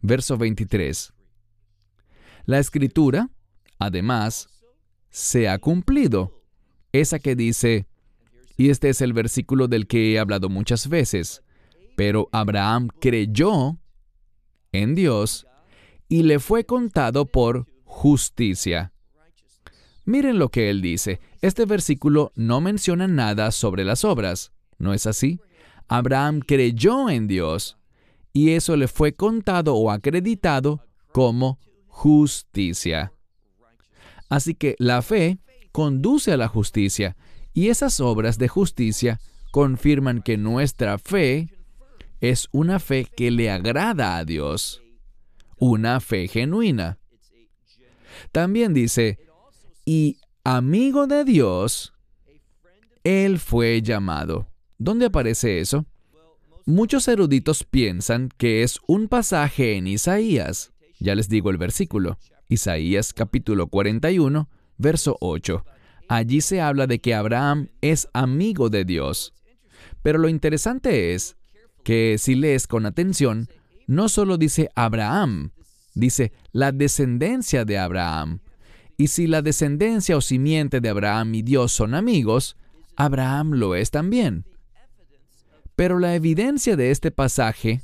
Verso 0.00 0.36
23. 0.36 1.12
La 2.46 2.58
escritura, 2.58 3.30
además, 3.78 4.48
se 5.08 5.48
ha 5.48 5.60
cumplido. 5.60 6.42
Esa 6.90 7.20
que 7.20 7.36
dice, 7.36 7.86
y 8.56 8.70
este 8.70 8.88
es 8.88 9.00
el 9.02 9.12
versículo 9.12 9.68
del 9.68 9.86
que 9.86 10.12
he 10.14 10.18
hablado 10.18 10.48
muchas 10.48 10.88
veces, 10.88 11.44
pero 11.96 12.28
Abraham 12.32 12.88
creyó 13.00 13.78
en 14.72 14.94
Dios 14.94 15.46
y 16.08 16.22
le 16.22 16.38
fue 16.38 16.64
contado 16.64 17.26
por 17.26 17.66
justicia. 17.84 18.92
Miren 20.04 20.38
lo 20.38 20.48
que 20.48 20.70
él 20.70 20.82
dice. 20.82 21.20
Este 21.40 21.64
versículo 21.64 22.32
no 22.34 22.60
menciona 22.60 23.06
nada 23.06 23.52
sobre 23.52 23.84
las 23.84 24.04
obras. 24.04 24.52
¿No 24.78 24.94
es 24.94 25.06
así? 25.06 25.40
Abraham 25.88 26.40
creyó 26.40 27.08
en 27.08 27.28
Dios 27.28 27.78
y 28.32 28.50
eso 28.50 28.76
le 28.76 28.88
fue 28.88 29.12
contado 29.12 29.74
o 29.76 29.90
acreditado 29.90 30.84
como 31.12 31.58
justicia. 31.86 33.12
Así 34.28 34.54
que 34.54 34.74
la 34.78 35.02
fe 35.02 35.38
conduce 35.72 36.32
a 36.32 36.36
la 36.36 36.48
justicia 36.48 37.16
y 37.52 37.68
esas 37.68 38.00
obras 38.00 38.38
de 38.38 38.48
justicia 38.48 39.20
confirman 39.50 40.22
que 40.22 40.38
nuestra 40.38 40.98
fe 40.98 41.48
es 42.22 42.48
una 42.52 42.78
fe 42.78 43.04
que 43.04 43.30
le 43.30 43.50
agrada 43.50 44.16
a 44.16 44.24
Dios 44.24 44.82
una 45.62 46.00
fe 46.00 46.26
genuina. 46.26 46.98
También 48.32 48.74
dice, 48.74 49.20
y 49.84 50.18
amigo 50.42 51.06
de 51.06 51.24
Dios, 51.24 51.94
él 53.04 53.38
fue 53.38 53.80
llamado. 53.80 54.48
¿Dónde 54.78 55.06
aparece 55.06 55.60
eso? 55.60 55.86
Muchos 56.66 57.06
eruditos 57.06 57.62
piensan 57.62 58.28
que 58.36 58.64
es 58.64 58.80
un 58.88 59.06
pasaje 59.06 59.76
en 59.76 59.86
Isaías. 59.86 60.72
Ya 60.98 61.14
les 61.14 61.28
digo 61.28 61.50
el 61.50 61.58
versículo. 61.58 62.18
Isaías 62.48 63.12
capítulo 63.12 63.68
41, 63.68 64.50
verso 64.78 65.16
8. 65.20 65.64
Allí 66.08 66.40
se 66.40 66.60
habla 66.60 66.88
de 66.88 67.00
que 67.00 67.14
Abraham 67.14 67.68
es 67.82 68.08
amigo 68.14 68.68
de 68.68 68.84
Dios. 68.84 69.32
Pero 70.02 70.18
lo 70.18 70.28
interesante 70.28 71.14
es 71.14 71.36
que 71.84 72.16
si 72.18 72.34
lees 72.34 72.66
con 72.66 72.86
atención, 72.86 73.48
no 73.86 74.08
solo 74.08 74.38
dice 74.38 74.70
Abraham, 74.74 75.50
dice 75.94 76.32
la 76.52 76.72
descendencia 76.72 77.64
de 77.64 77.78
Abraham. 77.78 78.40
Y 78.96 79.08
si 79.08 79.26
la 79.26 79.42
descendencia 79.42 80.16
o 80.16 80.20
simiente 80.20 80.80
de 80.80 80.88
Abraham 80.88 81.34
y 81.34 81.42
Dios 81.42 81.72
son 81.72 81.94
amigos, 81.94 82.56
Abraham 82.96 83.52
lo 83.52 83.74
es 83.74 83.90
también. 83.90 84.44
Pero 85.76 85.98
la 85.98 86.14
evidencia 86.14 86.76
de 86.76 86.90
este 86.90 87.10
pasaje 87.10 87.80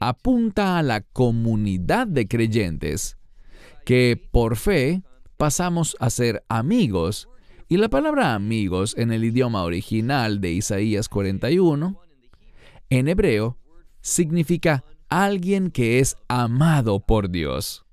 apunta 0.00 0.78
a 0.78 0.82
la 0.82 1.00
comunidad 1.00 2.06
de 2.06 2.26
creyentes, 2.26 3.16
que 3.84 4.20
por 4.30 4.56
fe 4.56 5.02
pasamos 5.36 5.96
a 6.00 6.10
ser 6.10 6.44
amigos. 6.48 7.28
Y 7.68 7.76
la 7.76 7.88
palabra 7.88 8.34
amigos 8.34 8.94
en 8.98 9.12
el 9.12 9.24
idioma 9.24 9.62
original 9.62 10.40
de 10.40 10.52
Isaías 10.52 11.08
41, 11.08 12.01
en 12.98 13.08
hebreo, 13.08 13.56
significa 14.02 14.84
alguien 15.08 15.70
que 15.70 15.98
es 15.98 16.18
amado 16.28 17.00
por 17.00 17.30
Dios. 17.30 17.86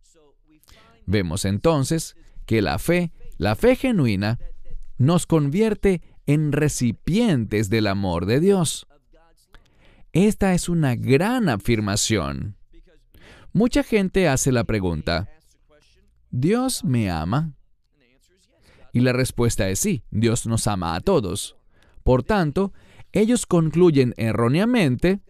Vemos 1.06 1.46
entonces 1.46 2.18
que 2.46 2.62
la 2.62 2.80
fe, 2.80 3.14
la 3.38 3.56
fe 3.56 3.78
genuina, 3.78 4.40
nos 4.98 5.26
convierte 5.26 6.02
en 6.26 6.52
recipientes 6.52 7.70
del 7.70 7.88
amor 7.88 8.26
de 8.26 8.42
Dios. 8.42 8.88
Esta 10.12 10.54
es 10.54 10.68
una 10.68 10.96
gran 10.96 11.48
afirmación. 11.48 12.58
Mucha 13.54 13.84
gente 13.84 14.28
hace 14.28 14.52
la 14.52 14.66
pregunta, 14.66 15.30
¿Dios 16.30 16.84
me 16.84 17.10
ama? 17.10 17.54
Y 18.92 19.00
la 19.00 19.14
respuesta 19.14 19.70
es 19.70 19.80
sí, 19.80 20.04
Dios 20.12 20.46
nos 20.46 20.68
ama 20.68 20.96
a 20.96 21.00
todos. 21.00 21.56
Por 22.04 22.24
tanto, 22.24 22.74
ellos 23.12 23.46
concluyen 23.46 24.14
erróneamente, 24.18 25.22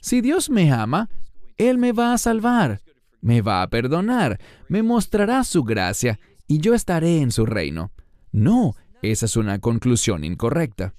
si 0.00 0.20
Dios 0.20 0.50
me 0.50 0.72
ama, 0.72 1.10
Él 1.58 1.78
me 1.78 1.92
va 1.92 2.12
a 2.12 2.18
salvar, 2.18 2.80
me 3.20 3.42
va 3.42 3.62
a 3.62 3.68
perdonar, 3.68 4.40
me 4.68 4.82
mostrará 4.82 5.44
su 5.44 5.64
gracia 5.64 6.18
y 6.46 6.58
yo 6.58 6.74
estaré 6.74 7.20
en 7.20 7.30
su 7.30 7.46
reino. 7.46 7.92
No, 8.32 8.74
esa 9.02 9.26
es 9.26 9.36
una 9.36 9.58
conclusión 9.58 10.24
incorrecta. 10.24 10.94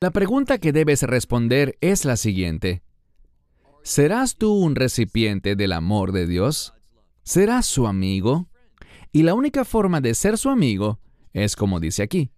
La 0.00 0.10
pregunta 0.10 0.58
que 0.58 0.72
debes 0.72 1.02
responder 1.02 1.78
es 1.80 2.04
la 2.04 2.16
siguiente. 2.16 2.82
¿Serás 3.82 4.36
tú 4.36 4.52
un 4.52 4.74
recipiente 4.74 5.56
del 5.56 5.72
amor 5.72 6.12
de 6.12 6.26
Dios? 6.26 6.74
¿Serás 7.22 7.66
su 7.66 7.86
amigo? 7.86 8.48
Y 9.12 9.22
la 9.22 9.34
única 9.34 9.64
forma 9.64 10.00
de 10.00 10.14
ser 10.14 10.36
su 10.38 10.50
amigo 10.50 11.00
es 11.32 11.54
como 11.54 11.80
dice 11.80 12.02
aquí. 12.02 12.30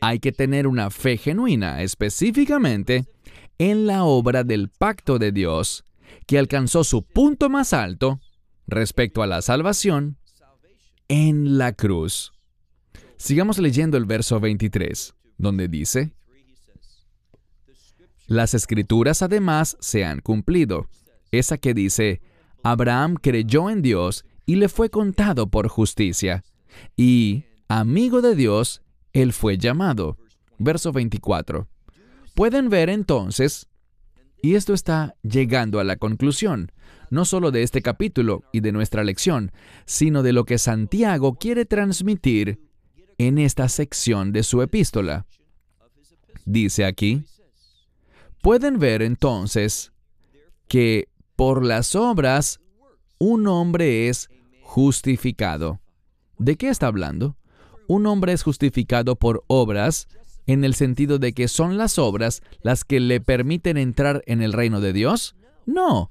Hay 0.00 0.18
que 0.18 0.32
tener 0.32 0.66
una 0.66 0.90
fe 0.90 1.16
genuina, 1.16 1.82
específicamente 1.82 3.06
en 3.58 3.86
la 3.86 4.04
obra 4.04 4.44
del 4.44 4.70
pacto 4.70 5.18
de 5.18 5.32
Dios, 5.32 5.84
que 6.26 6.38
alcanzó 6.38 6.84
su 6.84 7.02
punto 7.02 7.50
más 7.50 7.72
alto 7.72 8.20
respecto 8.66 9.22
a 9.22 9.26
la 9.26 9.42
salvación 9.42 10.16
en 11.08 11.58
la 11.58 11.72
cruz. 11.72 12.32
Sigamos 13.16 13.58
leyendo 13.58 13.98
el 13.98 14.06
verso 14.06 14.40
23, 14.40 15.14
donde 15.36 15.68
dice, 15.68 16.14
Las 18.26 18.54
escrituras 18.54 19.20
además 19.20 19.76
se 19.80 20.04
han 20.04 20.20
cumplido. 20.20 20.88
Esa 21.32 21.58
que 21.58 21.74
dice, 21.74 22.22
Abraham 22.62 23.16
creyó 23.20 23.68
en 23.68 23.82
Dios 23.82 24.24
y 24.46 24.56
le 24.56 24.68
fue 24.68 24.88
contado 24.88 25.48
por 25.48 25.68
justicia. 25.68 26.44
Y 26.96 27.44
amigo 27.68 28.22
de 28.22 28.34
Dios, 28.34 28.82
él 29.12 29.32
fue 29.32 29.58
llamado. 29.58 30.16
Verso 30.58 30.92
24. 30.92 31.68
Pueden 32.34 32.68
ver 32.68 32.90
entonces, 32.90 33.68
y 34.42 34.54
esto 34.54 34.72
está 34.74 35.16
llegando 35.22 35.80
a 35.80 35.84
la 35.84 35.96
conclusión, 35.96 36.72
no 37.10 37.24
solo 37.24 37.50
de 37.50 37.62
este 37.62 37.82
capítulo 37.82 38.44
y 38.52 38.60
de 38.60 38.72
nuestra 38.72 39.04
lección, 39.04 39.52
sino 39.84 40.22
de 40.22 40.32
lo 40.32 40.44
que 40.44 40.58
Santiago 40.58 41.34
quiere 41.34 41.64
transmitir 41.64 42.60
en 43.18 43.38
esta 43.38 43.68
sección 43.68 44.32
de 44.32 44.42
su 44.42 44.62
epístola. 44.62 45.26
Dice 46.46 46.84
aquí, 46.84 47.24
pueden 48.42 48.78
ver 48.78 49.02
entonces 49.02 49.92
que 50.68 51.08
por 51.36 51.64
las 51.64 51.94
obras 51.94 52.60
un 53.18 53.46
hombre 53.46 54.08
es 54.08 54.30
justificado. 54.62 55.80
¿De 56.38 56.56
qué 56.56 56.68
está 56.68 56.86
hablando? 56.86 57.36
Un 57.90 58.06
hombre 58.06 58.32
es 58.32 58.44
justificado 58.44 59.16
por 59.16 59.42
obras 59.48 60.06
en 60.46 60.62
el 60.62 60.74
sentido 60.74 61.18
de 61.18 61.32
que 61.32 61.48
son 61.48 61.76
las 61.76 61.98
obras 61.98 62.40
las 62.62 62.84
que 62.84 63.00
le 63.00 63.20
permiten 63.20 63.76
entrar 63.76 64.22
en 64.26 64.42
el 64.42 64.52
reino 64.52 64.80
de 64.80 64.92
Dios? 64.92 65.34
No, 65.66 66.08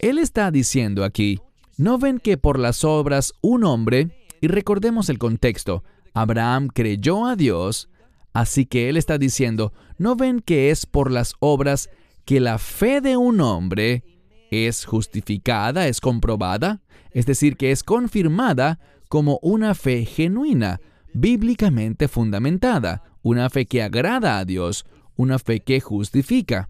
él 0.00 0.18
está 0.18 0.50
diciendo 0.50 1.04
aquí, 1.04 1.38
¿no 1.76 1.98
ven 1.98 2.18
que 2.18 2.36
por 2.36 2.58
las 2.58 2.82
obras 2.82 3.32
un 3.42 3.62
hombre, 3.62 4.26
y 4.40 4.48
recordemos 4.48 5.08
el 5.08 5.18
contexto, 5.18 5.84
Abraham 6.14 6.66
creyó 6.66 7.24
a 7.26 7.36
Dios, 7.36 7.88
así 8.32 8.66
que 8.66 8.88
él 8.88 8.96
está 8.96 9.16
diciendo, 9.16 9.72
¿no 9.98 10.16
ven 10.16 10.40
que 10.40 10.72
es 10.72 10.84
por 10.84 11.12
las 11.12 11.34
obras 11.38 11.90
que 12.24 12.40
la 12.40 12.58
fe 12.58 13.00
de 13.00 13.16
un 13.16 13.40
hombre 13.40 14.02
es 14.50 14.84
justificada, 14.84 15.86
es 15.86 16.00
comprobada? 16.00 16.80
Es 17.12 17.24
decir, 17.24 17.56
que 17.56 17.70
es 17.70 17.84
confirmada 17.84 18.80
como 19.08 19.38
una 19.42 19.76
fe 19.76 20.04
genuina, 20.04 20.80
bíblicamente 21.12 22.08
fundamentada, 22.08 23.02
una 23.22 23.50
fe 23.50 23.66
que 23.66 23.82
agrada 23.82 24.38
a 24.38 24.44
Dios, 24.44 24.84
una 25.16 25.38
fe 25.38 25.60
que 25.60 25.80
justifica. 25.80 26.68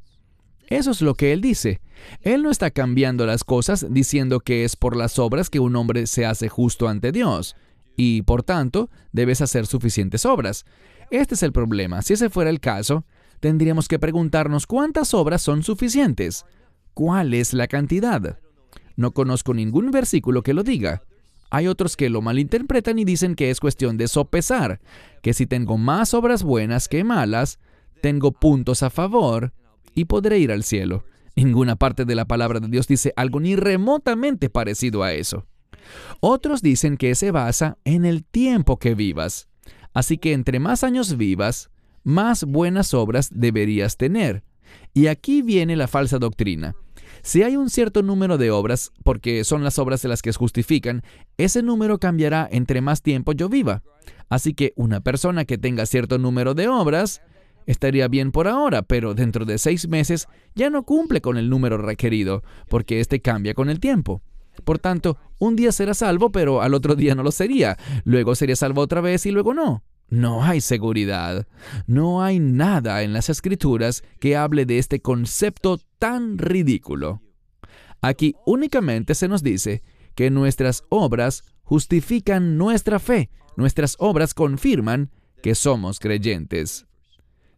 Eso 0.68 0.92
es 0.92 1.02
lo 1.02 1.14
que 1.14 1.32
él 1.32 1.40
dice. 1.40 1.80
Él 2.22 2.42
no 2.42 2.50
está 2.50 2.70
cambiando 2.70 3.26
las 3.26 3.44
cosas 3.44 3.86
diciendo 3.90 4.40
que 4.40 4.64
es 4.64 4.76
por 4.76 4.96
las 4.96 5.18
obras 5.18 5.50
que 5.50 5.60
un 5.60 5.74
hombre 5.76 6.06
se 6.06 6.24
hace 6.24 6.48
justo 6.48 6.88
ante 6.88 7.12
Dios, 7.12 7.56
y 7.96 8.22
por 8.22 8.42
tanto 8.42 8.88
debes 9.12 9.40
hacer 9.40 9.66
suficientes 9.66 10.24
obras. 10.24 10.64
Este 11.10 11.34
es 11.34 11.42
el 11.42 11.52
problema. 11.52 12.02
Si 12.02 12.14
ese 12.14 12.30
fuera 12.30 12.50
el 12.50 12.60
caso, 12.60 13.04
tendríamos 13.40 13.88
que 13.88 13.98
preguntarnos 13.98 14.66
cuántas 14.66 15.12
obras 15.12 15.42
son 15.42 15.62
suficientes. 15.62 16.46
¿Cuál 16.94 17.34
es 17.34 17.52
la 17.52 17.66
cantidad? 17.66 18.38
No 18.96 19.12
conozco 19.12 19.54
ningún 19.54 19.90
versículo 19.90 20.42
que 20.42 20.54
lo 20.54 20.62
diga. 20.62 21.02
Hay 21.50 21.66
otros 21.66 21.96
que 21.96 22.08
lo 22.10 22.22
malinterpretan 22.22 22.98
y 22.98 23.04
dicen 23.04 23.34
que 23.34 23.50
es 23.50 23.60
cuestión 23.60 23.96
de 23.96 24.08
sopesar, 24.08 24.80
que 25.22 25.34
si 25.34 25.46
tengo 25.46 25.78
más 25.78 26.14
obras 26.14 26.42
buenas 26.42 26.88
que 26.88 27.04
malas, 27.04 27.58
tengo 28.00 28.32
puntos 28.32 28.82
a 28.82 28.90
favor 28.90 29.52
y 29.94 30.04
podré 30.04 30.38
ir 30.38 30.52
al 30.52 30.62
cielo. 30.62 31.04
Ninguna 31.36 31.76
parte 31.76 32.04
de 32.04 32.14
la 32.14 32.24
palabra 32.24 32.60
de 32.60 32.68
Dios 32.68 32.86
dice 32.86 33.12
algo 33.16 33.40
ni 33.40 33.56
remotamente 33.56 34.48
parecido 34.48 35.02
a 35.02 35.12
eso. 35.12 35.46
Otros 36.20 36.62
dicen 36.62 36.96
que 36.96 37.14
se 37.14 37.30
basa 37.30 37.78
en 37.84 38.04
el 38.04 38.24
tiempo 38.24 38.78
que 38.78 38.94
vivas. 38.94 39.48
Así 39.92 40.18
que 40.18 40.32
entre 40.32 40.60
más 40.60 40.84
años 40.84 41.16
vivas, 41.16 41.70
más 42.04 42.44
buenas 42.44 42.94
obras 42.94 43.30
deberías 43.32 43.96
tener. 43.96 44.44
Y 44.94 45.08
aquí 45.08 45.42
viene 45.42 45.76
la 45.76 45.88
falsa 45.88 46.18
doctrina. 46.18 46.74
Si 47.22 47.42
hay 47.42 47.56
un 47.56 47.70
cierto 47.70 48.02
número 48.02 48.38
de 48.38 48.50
obras, 48.50 48.92
porque 49.04 49.44
son 49.44 49.64
las 49.64 49.78
obras 49.78 50.02
de 50.02 50.08
las 50.08 50.22
que 50.22 50.32
justifican, 50.32 51.02
ese 51.36 51.62
número 51.62 51.98
cambiará 51.98 52.48
entre 52.50 52.80
más 52.80 53.02
tiempo 53.02 53.32
yo 53.32 53.48
viva. 53.48 53.82
Así 54.28 54.54
que 54.54 54.72
una 54.76 55.00
persona 55.00 55.44
que 55.44 55.58
tenga 55.58 55.86
cierto 55.86 56.18
número 56.18 56.54
de 56.54 56.68
obras 56.68 57.22
estaría 57.66 58.08
bien 58.08 58.32
por 58.32 58.48
ahora, 58.48 58.82
pero 58.82 59.14
dentro 59.14 59.44
de 59.44 59.58
seis 59.58 59.88
meses 59.88 60.28
ya 60.54 60.70
no 60.70 60.84
cumple 60.84 61.20
con 61.20 61.36
el 61.36 61.50
número 61.50 61.78
requerido, 61.78 62.42
porque 62.68 63.00
éste 63.00 63.20
cambia 63.20 63.54
con 63.54 63.70
el 63.70 63.80
tiempo. 63.80 64.22
Por 64.64 64.78
tanto, 64.78 65.16
un 65.38 65.56
día 65.56 65.72
será 65.72 65.94
salvo, 65.94 66.32
pero 66.32 66.62
al 66.62 66.74
otro 66.74 66.94
día 66.94 67.14
no 67.14 67.22
lo 67.22 67.32
sería. 67.32 67.76
Luego 68.04 68.34
sería 68.34 68.56
salvo 68.56 68.80
otra 68.82 69.00
vez 69.00 69.24
y 69.26 69.30
luego 69.30 69.54
no. 69.54 69.82
No 70.10 70.42
hay 70.42 70.60
seguridad. 70.60 71.46
No 71.86 72.22
hay 72.22 72.40
nada 72.40 73.02
en 73.02 73.12
las 73.12 73.30
escrituras 73.30 74.02
que 74.18 74.36
hable 74.36 74.66
de 74.66 74.78
este 74.78 75.00
concepto 75.00 75.78
tan 75.98 76.36
ridículo. 76.36 77.22
Aquí 78.02 78.34
únicamente 78.44 79.14
se 79.14 79.28
nos 79.28 79.42
dice 79.42 79.82
que 80.16 80.30
nuestras 80.30 80.84
obras 80.88 81.44
justifican 81.62 82.58
nuestra 82.58 82.98
fe. 82.98 83.30
Nuestras 83.56 83.94
obras 83.98 84.34
confirman 84.34 85.10
que 85.42 85.54
somos 85.54 86.00
creyentes. 86.00 86.86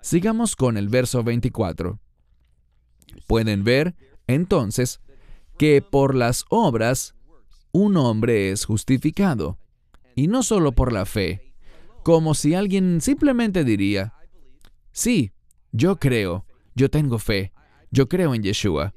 Sigamos 0.03 0.55
con 0.57 0.77
el 0.77 0.89
verso 0.89 1.23
24. 1.23 1.99
Pueden 3.27 3.65
ver, 3.65 3.95
entonces, 4.27 5.01
que 5.59 5.81
por 5.81 6.15
las 6.15 6.45
obras 6.51 7.15
un 7.73 7.97
hombre 7.97 8.51
es 8.51 8.65
justificado, 8.65 9.59
y 10.15 10.29
no 10.29 10.43
solo 10.43 10.73
por 10.73 10.93
la 10.93 11.07
fe, 11.07 11.52
como 12.03 12.35
si 12.35 12.55
alguien 12.55 13.01
simplemente 13.01 13.65
diría, 13.65 14.15
sí, 14.93 15.33
yo 15.71 15.97
creo, 15.97 16.47
yo 16.75 16.91
tengo 16.91 17.19
fe, 17.19 17.53
yo 17.91 18.09
creo 18.09 18.35
en 18.35 18.43
Yeshua. 18.43 18.95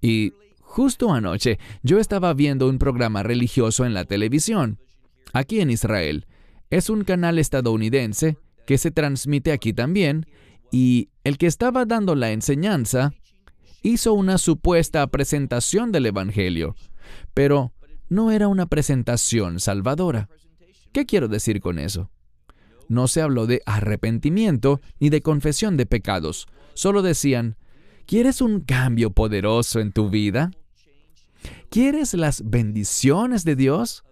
Y 0.00 0.32
justo 0.60 1.12
anoche 1.12 1.58
yo 1.82 1.98
estaba 1.98 2.34
viendo 2.34 2.68
un 2.68 2.78
programa 2.78 3.22
religioso 3.22 3.84
en 3.84 3.94
la 3.94 4.04
televisión, 4.04 4.78
aquí 5.32 5.60
en 5.60 5.70
Israel. 5.70 6.26
Es 6.70 6.90
un 6.90 7.04
canal 7.04 7.38
estadounidense 7.38 8.38
que 8.66 8.78
se 8.78 8.90
transmite 8.90 9.52
aquí 9.52 9.72
también, 9.72 10.26
y 10.70 11.10
el 11.22 11.38
que 11.38 11.46
estaba 11.46 11.84
dando 11.84 12.14
la 12.14 12.32
enseñanza 12.32 13.12
hizo 13.82 14.14
una 14.14 14.38
supuesta 14.38 15.06
presentación 15.06 15.92
del 15.92 16.06
Evangelio, 16.06 16.74
pero 17.34 17.72
no 18.08 18.30
era 18.30 18.48
una 18.48 18.66
presentación 18.66 19.60
salvadora. 19.60 20.28
¿Qué 20.94 21.06
quiero 21.06 21.26
decir 21.26 21.60
con 21.60 21.80
eso? 21.80 22.08
No 22.88 23.08
se 23.08 23.20
habló 23.20 23.48
de 23.48 23.62
arrepentimiento 23.66 24.80
ni 25.00 25.10
de 25.10 25.22
confesión 25.22 25.76
de 25.76 25.86
pecados. 25.86 26.46
Solo 26.74 27.02
decían, 27.02 27.56
¿quieres 28.06 28.40
un 28.40 28.60
cambio 28.60 29.10
poderoso 29.10 29.80
en 29.80 29.90
tu 29.90 30.08
vida? 30.08 30.52
¿Quieres 31.68 32.14
las 32.14 32.48
bendiciones 32.48 33.42
de 33.42 33.56
Dios? 33.56 34.04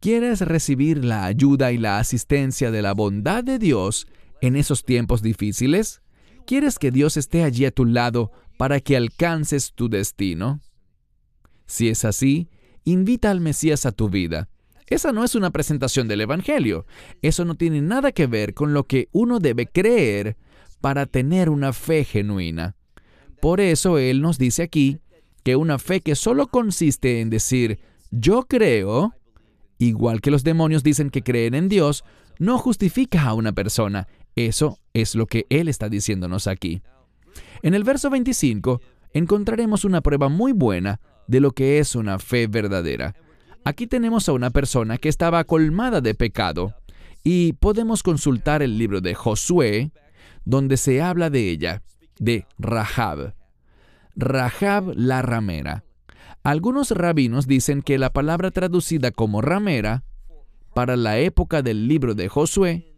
¿Quieres 0.00 0.40
recibir 0.40 1.04
la 1.04 1.26
ayuda 1.26 1.70
y 1.70 1.78
la 1.78 2.00
asistencia 2.00 2.72
de 2.72 2.82
la 2.82 2.92
bondad 2.92 3.44
de 3.44 3.60
Dios 3.60 4.08
en 4.40 4.56
esos 4.56 4.84
tiempos 4.84 5.22
difíciles? 5.22 6.02
¿Quieres 6.44 6.80
que 6.80 6.90
Dios 6.90 7.16
esté 7.16 7.44
allí 7.44 7.66
a 7.66 7.70
tu 7.70 7.84
lado 7.84 8.32
para 8.58 8.80
que 8.80 8.96
alcances 8.96 9.74
tu 9.74 9.88
destino? 9.88 10.60
Si 11.66 11.88
es 11.88 12.04
así, 12.04 12.48
invita 12.82 13.30
al 13.30 13.40
Mesías 13.40 13.86
a 13.86 13.92
tu 13.92 14.08
vida 14.08 14.48
esa 14.88 15.12
no 15.12 15.24
es 15.24 15.34
una 15.34 15.50
presentación 15.50 16.06
del 16.08 16.20
Evangelio. 16.20 16.86
Eso 17.22 17.44
no 17.44 17.56
tiene 17.56 17.82
nada 17.82 18.12
que 18.12 18.26
ver 18.26 18.54
con 18.54 18.72
lo 18.72 18.84
que 18.84 19.08
uno 19.12 19.40
debe 19.40 19.66
creer 19.66 20.36
para 20.80 21.06
tener 21.06 21.48
una 21.48 21.72
fe 21.72 22.04
genuina. 22.04 22.76
Por 23.40 23.60
eso 23.60 23.98
Él 23.98 24.22
nos 24.22 24.38
dice 24.38 24.62
aquí 24.62 24.98
que 25.42 25.56
una 25.56 25.78
fe 25.78 26.00
que 26.00 26.14
solo 26.14 26.46
consiste 26.48 27.20
en 27.20 27.30
decir 27.30 27.80
yo 28.10 28.44
creo, 28.44 29.14
igual 29.78 30.20
que 30.20 30.30
los 30.30 30.44
demonios 30.44 30.82
dicen 30.82 31.10
que 31.10 31.22
creen 31.22 31.54
en 31.54 31.68
Dios, 31.68 32.04
no 32.38 32.58
justifica 32.58 33.24
a 33.24 33.34
una 33.34 33.52
persona. 33.52 34.06
Eso 34.36 34.78
es 34.94 35.14
lo 35.14 35.26
que 35.26 35.46
Él 35.48 35.68
está 35.68 35.88
diciéndonos 35.88 36.46
aquí. 36.46 36.82
En 37.62 37.74
el 37.74 37.84
verso 37.84 38.10
25 38.10 38.80
encontraremos 39.12 39.84
una 39.84 40.00
prueba 40.00 40.28
muy 40.28 40.52
buena 40.52 41.00
de 41.26 41.40
lo 41.40 41.50
que 41.50 41.78
es 41.78 41.94
una 41.96 42.18
fe 42.18 42.46
verdadera. 42.46 43.14
Aquí 43.66 43.88
tenemos 43.88 44.28
a 44.28 44.32
una 44.32 44.50
persona 44.50 44.96
que 44.96 45.08
estaba 45.08 45.42
colmada 45.42 46.00
de 46.00 46.14
pecado 46.14 46.72
y 47.24 47.54
podemos 47.54 48.04
consultar 48.04 48.62
el 48.62 48.78
libro 48.78 49.00
de 49.00 49.16
Josué, 49.16 49.90
donde 50.44 50.76
se 50.76 51.02
habla 51.02 51.30
de 51.30 51.50
ella, 51.50 51.82
de 52.20 52.46
Rahab. 52.60 53.34
Rahab 54.14 54.92
la 54.94 55.20
ramera. 55.20 55.82
Algunos 56.44 56.92
rabinos 56.92 57.48
dicen 57.48 57.82
que 57.82 57.98
la 57.98 58.10
palabra 58.10 58.52
traducida 58.52 59.10
como 59.10 59.42
ramera 59.42 60.04
para 60.72 60.94
la 60.94 61.18
época 61.18 61.62
del 61.62 61.88
libro 61.88 62.14
de 62.14 62.28
Josué 62.28 62.94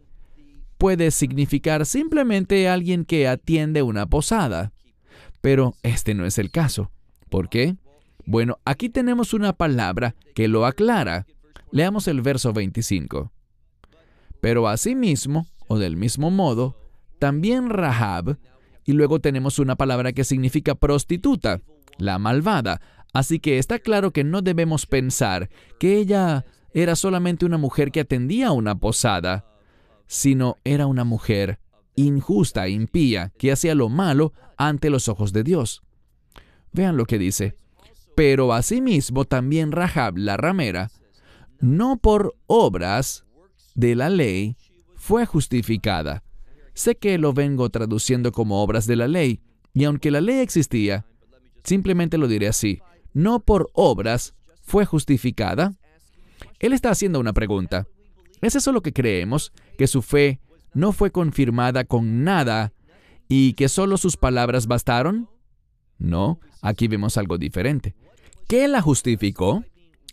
puede 0.77 1.09
significar 1.09 1.87
simplemente 1.87 2.69
alguien 2.69 3.05
que 3.05 3.27
atiende 3.27 3.81
una 3.81 4.05
posada. 4.05 4.71
Pero 5.41 5.73
este 5.81 6.13
no 6.13 6.27
es 6.27 6.37
el 6.37 6.51
caso. 6.51 6.91
¿Por 7.31 7.49
qué? 7.49 7.75
Bueno, 8.29 8.59
aquí 8.63 8.89
tenemos 8.89 9.33
una 9.33 9.53
palabra 9.53 10.15
que 10.35 10.47
lo 10.47 10.67
aclara. 10.67 11.25
Leamos 11.71 12.07
el 12.07 12.21
verso 12.21 12.53
25. 12.53 13.31
Pero 14.39 14.67
asimismo, 14.67 15.47
o 15.67 15.79
del 15.79 15.97
mismo 15.97 16.29
modo, 16.29 16.77
también 17.17 17.71
Rahab, 17.71 18.37
y 18.85 18.91
luego 18.93 19.19
tenemos 19.19 19.57
una 19.57 19.77
palabra 19.77 20.13
que 20.13 20.23
significa 20.23 20.75
prostituta, 20.75 21.61
la 21.97 22.19
malvada. 22.19 22.81
Así 23.13 23.39
que 23.39 23.57
está 23.57 23.79
claro 23.79 24.11
que 24.11 24.23
no 24.23 24.43
debemos 24.43 24.85
pensar 24.85 25.49
que 25.79 25.97
ella 25.97 26.45
era 26.71 26.95
solamente 26.95 27.47
una 27.47 27.57
mujer 27.57 27.91
que 27.91 28.01
atendía 28.01 28.51
una 28.51 28.75
posada, 28.75 29.47
sino 30.05 30.57
era 30.63 30.85
una 30.85 31.03
mujer 31.03 31.57
injusta, 31.95 32.67
impía, 32.67 33.33
que 33.39 33.51
hacía 33.51 33.73
lo 33.73 33.89
malo 33.89 34.33
ante 34.55 34.91
los 34.91 35.07
ojos 35.07 35.33
de 35.33 35.41
Dios. 35.41 35.81
Vean 36.71 36.95
lo 36.95 37.05
que 37.05 37.17
dice 37.17 37.55
pero 38.19 38.51
asimismo 38.51 39.23
también 39.23 39.71
Rahab 39.71 40.17
la 40.17 40.35
ramera, 40.35 40.91
no 41.61 41.95
por 41.95 42.35
obras 42.47 43.23
de 43.75 43.95
la 43.95 44.09
ley, 44.09 44.57
fue 44.97 45.25
justificada. 45.25 46.21
Sé 46.73 46.97
que 46.97 47.17
lo 47.17 47.31
vengo 47.31 47.69
traduciendo 47.69 48.33
como 48.33 48.61
obras 48.61 48.87
de 48.87 48.97
la 48.97 49.07
ley, 49.07 49.39
y 49.73 49.85
aunque 49.85 50.11
la 50.11 50.19
ley 50.19 50.39
existía, 50.39 51.05
simplemente 51.63 52.17
lo 52.17 52.27
diré 52.27 52.49
así, 52.49 52.81
no 53.13 53.39
por 53.39 53.69
obras 53.71 54.35
fue 54.63 54.83
justificada. 54.83 55.75
Él 56.59 56.73
está 56.73 56.89
haciendo 56.89 57.21
una 57.21 57.31
pregunta. 57.31 57.87
¿Es 58.41 58.53
eso 58.53 58.73
lo 58.73 58.81
que 58.81 58.91
creemos? 58.91 59.53
¿Que 59.77 59.87
su 59.87 60.01
fe 60.01 60.41
no 60.73 60.91
fue 60.91 61.09
confirmada 61.11 61.85
con 61.85 62.25
nada 62.25 62.73
y 63.29 63.53
que 63.53 63.69
solo 63.69 63.95
sus 63.95 64.17
palabras 64.17 64.67
bastaron? 64.67 65.29
No, 65.97 66.41
aquí 66.61 66.89
vemos 66.89 67.17
algo 67.17 67.37
diferente. 67.37 67.95
¿Qué 68.49 68.67
la 68.67 68.81
justificó? 68.81 69.63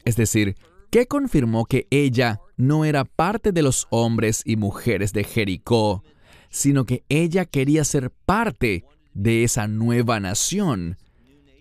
Es 0.04 0.16
decir, 0.16 0.56
¿qué 0.90 1.06
confirmó 1.06 1.64
que 1.64 1.86
ella 1.90 2.42
no 2.58 2.84
era 2.84 3.06
parte 3.06 3.50
de 3.50 3.62
los 3.62 3.86
hombres 3.88 4.42
y 4.44 4.56
mujeres 4.56 5.14
de 5.14 5.24
Jericó, 5.24 6.04
sino 6.50 6.84
que 6.84 7.02
ella 7.08 7.46
quería 7.46 7.82
ser 7.82 8.10
parte 8.10 8.84
de 9.14 9.42
esa 9.42 9.68
nueva 9.68 10.20
nación, 10.20 10.98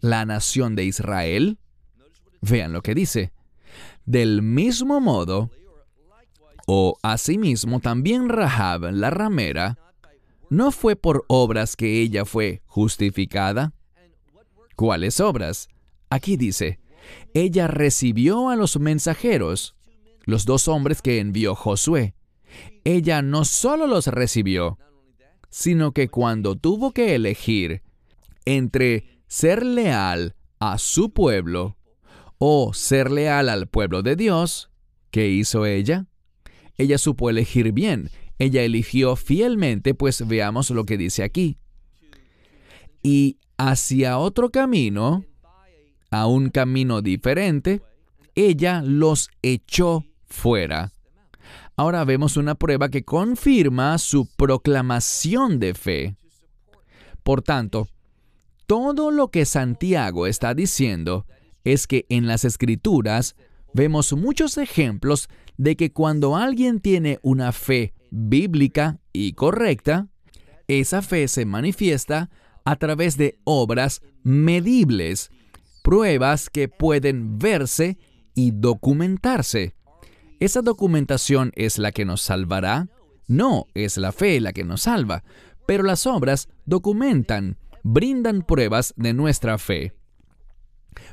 la 0.01 0.25
nación 0.25 0.75
de 0.75 0.83
Israel? 0.83 1.59
Vean 2.41 2.73
lo 2.73 2.81
que 2.81 2.93
dice. 2.93 3.31
Del 4.05 4.41
mismo 4.41 4.99
modo, 4.99 5.49
o 6.67 6.97
asimismo 7.03 7.79
también 7.79 8.27
Rahab, 8.27 8.91
la 8.91 9.11
ramera, 9.11 9.77
¿no 10.49 10.73
fue 10.73 10.97
por 10.97 11.23
obras 11.29 11.77
que 11.77 12.01
ella 12.01 12.25
fue 12.25 12.63
justificada? 12.65 13.71
¿Cuáles 14.75 15.21
obras? 15.21 15.69
Aquí 16.09 16.37
dice, 16.37 16.79
ella 17.33 17.67
recibió 17.67 18.49
a 18.49 18.55
los 18.55 18.79
mensajeros, 18.79 19.75
los 20.23 20.45
dos 20.45 20.67
hombres 20.67 21.01
que 21.01 21.19
envió 21.19 21.55
Josué. 21.55 22.15
Ella 22.83 23.21
no 23.21 23.45
solo 23.45 23.87
los 23.87 24.07
recibió, 24.07 24.77
sino 25.49 25.91
que 25.91 26.09
cuando 26.09 26.55
tuvo 26.55 26.91
que 26.91 27.15
elegir 27.15 27.81
entre 28.45 29.21
ser 29.27 29.65
leal 29.65 30.35
a 30.59 30.77
su 30.77 31.11
pueblo 31.11 31.77
o 32.37 32.73
ser 32.73 33.11
leal 33.11 33.49
al 33.49 33.67
pueblo 33.67 34.01
de 34.03 34.15
Dios, 34.15 34.69
¿qué 35.11 35.29
hizo 35.29 35.65
ella? 35.65 36.07
Ella 36.77 36.97
supo 36.97 37.29
elegir 37.29 37.71
bien, 37.71 38.09
ella 38.37 38.63
eligió 38.63 39.15
fielmente, 39.15 39.93
pues 39.93 40.27
veamos 40.27 40.69
lo 40.69 40.85
que 40.85 40.97
dice 40.97 41.23
aquí. 41.23 41.57
Y 43.01 43.37
hacia 43.57 44.17
otro 44.17 44.49
camino, 44.49 45.23
a 46.21 46.27
un 46.27 46.49
camino 46.49 47.01
diferente, 47.01 47.81
ella 48.35 48.81
los 48.81 49.29
echó 49.41 50.05
fuera. 50.25 50.91
Ahora 51.77 52.05
vemos 52.05 52.37
una 52.37 52.55
prueba 52.55 52.89
que 52.89 53.03
confirma 53.03 53.97
su 53.97 54.27
proclamación 54.35 55.59
de 55.59 55.73
fe. 55.73 56.15
Por 57.23 57.41
tanto, 57.41 57.89
todo 58.65 59.11
lo 59.11 59.29
que 59.29 59.45
Santiago 59.45 60.25
está 60.27 60.53
diciendo 60.53 61.25
es 61.63 61.87
que 61.87 62.05
en 62.09 62.27
las 62.27 62.45
escrituras 62.45 63.35
vemos 63.73 64.13
muchos 64.13 64.57
ejemplos 64.57 65.27
de 65.57 65.75
que 65.75 65.91
cuando 65.91 66.35
alguien 66.35 66.79
tiene 66.79 67.19
una 67.23 67.51
fe 67.51 67.93
bíblica 68.09 68.99
y 69.11 69.33
correcta, 69.33 70.07
esa 70.67 71.01
fe 71.01 71.27
se 71.27 71.45
manifiesta 71.45 72.29
a 72.63 72.75
través 72.77 73.17
de 73.17 73.37
obras 73.43 74.01
medibles 74.23 75.29
pruebas 75.85 76.49
que 76.49 76.67
pueden 76.67 77.37
verse 77.37 77.99
y 78.33 78.49
documentarse. 78.49 79.75
¿Esa 80.39 80.63
documentación 80.63 81.51
es 81.55 81.77
la 81.77 81.91
que 81.91 82.05
nos 82.05 82.23
salvará? 82.23 82.89
No, 83.27 83.67
es 83.75 83.97
la 83.97 84.11
fe 84.11 84.41
la 84.41 84.51
que 84.51 84.63
nos 84.63 84.81
salva, 84.81 85.23
pero 85.67 85.83
las 85.83 86.07
obras 86.07 86.49
documentan, 86.65 87.59
brindan 87.83 88.41
pruebas 88.41 88.95
de 88.97 89.13
nuestra 89.13 89.59
fe. 89.59 89.93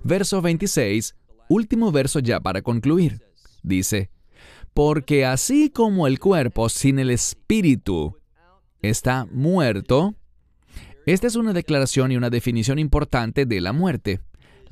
Verso 0.04 0.40
26, 0.40 1.16
último 1.50 1.92
verso 1.92 2.20
ya 2.20 2.40
para 2.40 2.62
concluir. 2.62 3.20
Dice, 3.62 4.10
porque 4.72 5.26
así 5.26 5.68
como 5.68 6.06
el 6.06 6.18
cuerpo 6.18 6.70
sin 6.70 6.98
el 6.98 7.10
espíritu 7.10 8.16
está 8.80 9.26
muerto, 9.30 10.14
esta 11.04 11.26
es 11.26 11.36
una 11.36 11.52
declaración 11.52 12.10
y 12.10 12.16
una 12.16 12.30
definición 12.30 12.78
importante 12.78 13.44
de 13.44 13.60
la 13.60 13.74
muerte. 13.74 14.20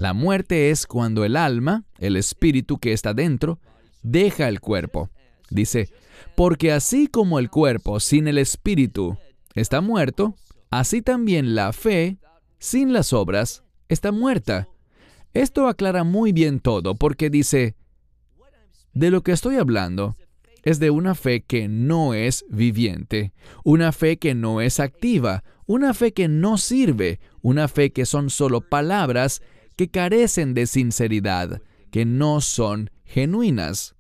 La 0.01 0.15
muerte 0.15 0.71
es 0.71 0.87
cuando 0.87 1.27
el 1.27 1.37
alma, 1.37 1.85
el 1.99 2.17
espíritu 2.17 2.79
que 2.79 2.95
está 2.95 3.13
dentro, 3.13 3.61
deja 4.03 4.49
el 4.49 4.59
cuerpo. 4.59 5.11
Dice, 5.51 5.91
porque 6.35 6.73
así 6.73 7.07
como 7.07 7.39
el 7.39 7.51
cuerpo 7.51 8.01
sin 8.01 8.27
el 8.27 8.39
espíritu 8.39 9.19
está 9.55 9.83
muerto, 9.83 10.37
así 10.71 11.03
también 11.03 11.55
la 11.55 11.75
fe 11.75 12.17
sin 12.59 12.95
las 12.95 13.13
obras 13.13 13.63
está 13.91 14.11
muerta. 14.11 14.69
Esto 15.35 15.69
aclara 15.69 16.03
muy 16.03 16.33
bien 16.33 16.61
todo 16.61 16.95
porque 16.95 17.29
dice, 17.29 17.77
de 18.95 19.11
lo 19.11 19.23
que 19.23 19.33
estoy 19.33 19.57
hablando 19.57 20.17
es 20.63 20.79
de 20.79 20.89
una 20.89 21.15
fe 21.15 21.43
que 21.43 21.69
no 21.69 22.15
es 22.15 22.47
viviente, 22.49 23.35
una 23.65 23.93
fe 23.93 24.17
que 24.17 24.35
no 24.35 24.63
es 24.63 24.81
activa, 24.81 25.45
una 25.67 25.93
fe 25.93 26.15
que 26.15 26.27
no 26.27 26.57
sirve, 26.57 27.21
una 27.43 27.69
fe 27.69 27.93
que 27.93 28.07
son 28.07 28.31
solo 28.31 28.63
palabras 28.63 29.43
que 29.81 29.89
carecen 29.89 30.53
de 30.53 30.67
sinceridad, 30.67 31.63
que 31.91 32.05
no 32.05 32.43
son 32.43 32.91
genuinas. 33.07 33.95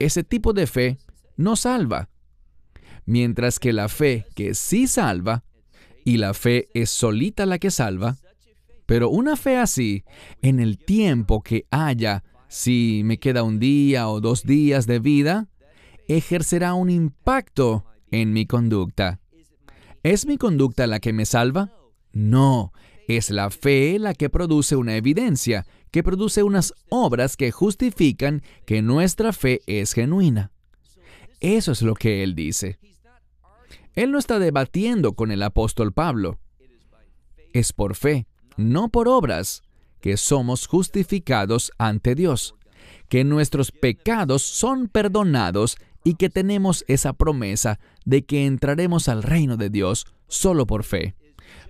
Ese 0.00 0.24
tipo 0.24 0.52
de 0.52 0.66
fe 0.66 0.98
no 1.36 1.54
salva, 1.54 2.08
mientras 3.06 3.60
que 3.60 3.72
la 3.72 3.88
fe 3.88 4.26
que 4.34 4.52
sí 4.54 4.88
salva, 4.88 5.44
y 6.04 6.16
la 6.16 6.34
fe 6.34 6.70
es 6.74 6.90
solita 6.90 7.46
la 7.46 7.60
que 7.60 7.70
salva, 7.70 8.16
pero 8.84 9.10
una 9.10 9.36
fe 9.36 9.58
así, 9.58 10.02
en 10.42 10.58
el 10.58 10.78
tiempo 10.78 11.44
que 11.44 11.66
haya, 11.70 12.24
si 12.48 13.02
me 13.04 13.18
queda 13.18 13.44
un 13.44 13.60
día 13.60 14.08
o 14.08 14.20
dos 14.20 14.42
días 14.42 14.88
de 14.88 14.98
vida, 14.98 15.46
ejercerá 16.08 16.74
un 16.74 16.90
impacto 16.90 17.84
en 18.10 18.32
mi 18.32 18.44
conducta. 18.44 19.20
¿Es 20.02 20.26
mi 20.26 20.36
conducta 20.36 20.88
la 20.88 20.98
que 20.98 21.12
me 21.12 21.26
salva? 21.26 21.70
No, 22.12 22.72
es 23.08 23.30
la 23.30 23.50
fe 23.50 23.98
la 23.98 24.14
que 24.14 24.30
produce 24.30 24.76
una 24.76 24.96
evidencia, 24.96 25.66
que 25.90 26.02
produce 26.02 26.42
unas 26.42 26.74
obras 26.88 27.36
que 27.36 27.50
justifican 27.52 28.42
que 28.66 28.82
nuestra 28.82 29.32
fe 29.32 29.60
es 29.66 29.92
genuina. 29.92 30.52
Eso 31.40 31.72
es 31.72 31.82
lo 31.82 31.94
que 31.94 32.22
él 32.22 32.34
dice. 32.34 32.78
Él 33.94 34.10
no 34.10 34.18
está 34.18 34.38
debatiendo 34.38 35.12
con 35.12 35.30
el 35.30 35.42
apóstol 35.42 35.92
Pablo. 35.92 36.38
Es 37.52 37.72
por 37.72 37.94
fe, 37.94 38.26
no 38.56 38.88
por 38.88 39.08
obras, 39.08 39.62
que 40.00 40.16
somos 40.16 40.66
justificados 40.66 41.70
ante 41.78 42.14
Dios, 42.14 42.56
que 43.08 43.24
nuestros 43.24 43.70
pecados 43.70 44.42
son 44.42 44.88
perdonados 44.88 45.76
y 46.02 46.14
que 46.14 46.28
tenemos 46.28 46.84
esa 46.88 47.12
promesa 47.12 47.78
de 48.04 48.24
que 48.24 48.46
entraremos 48.46 49.08
al 49.08 49.22
reino 49.22 49.56
de 49.56 49.70
Dios 49.70 50.06
solo 50.28 50.66
por 50.66 50.84
fe. 50.84 51.14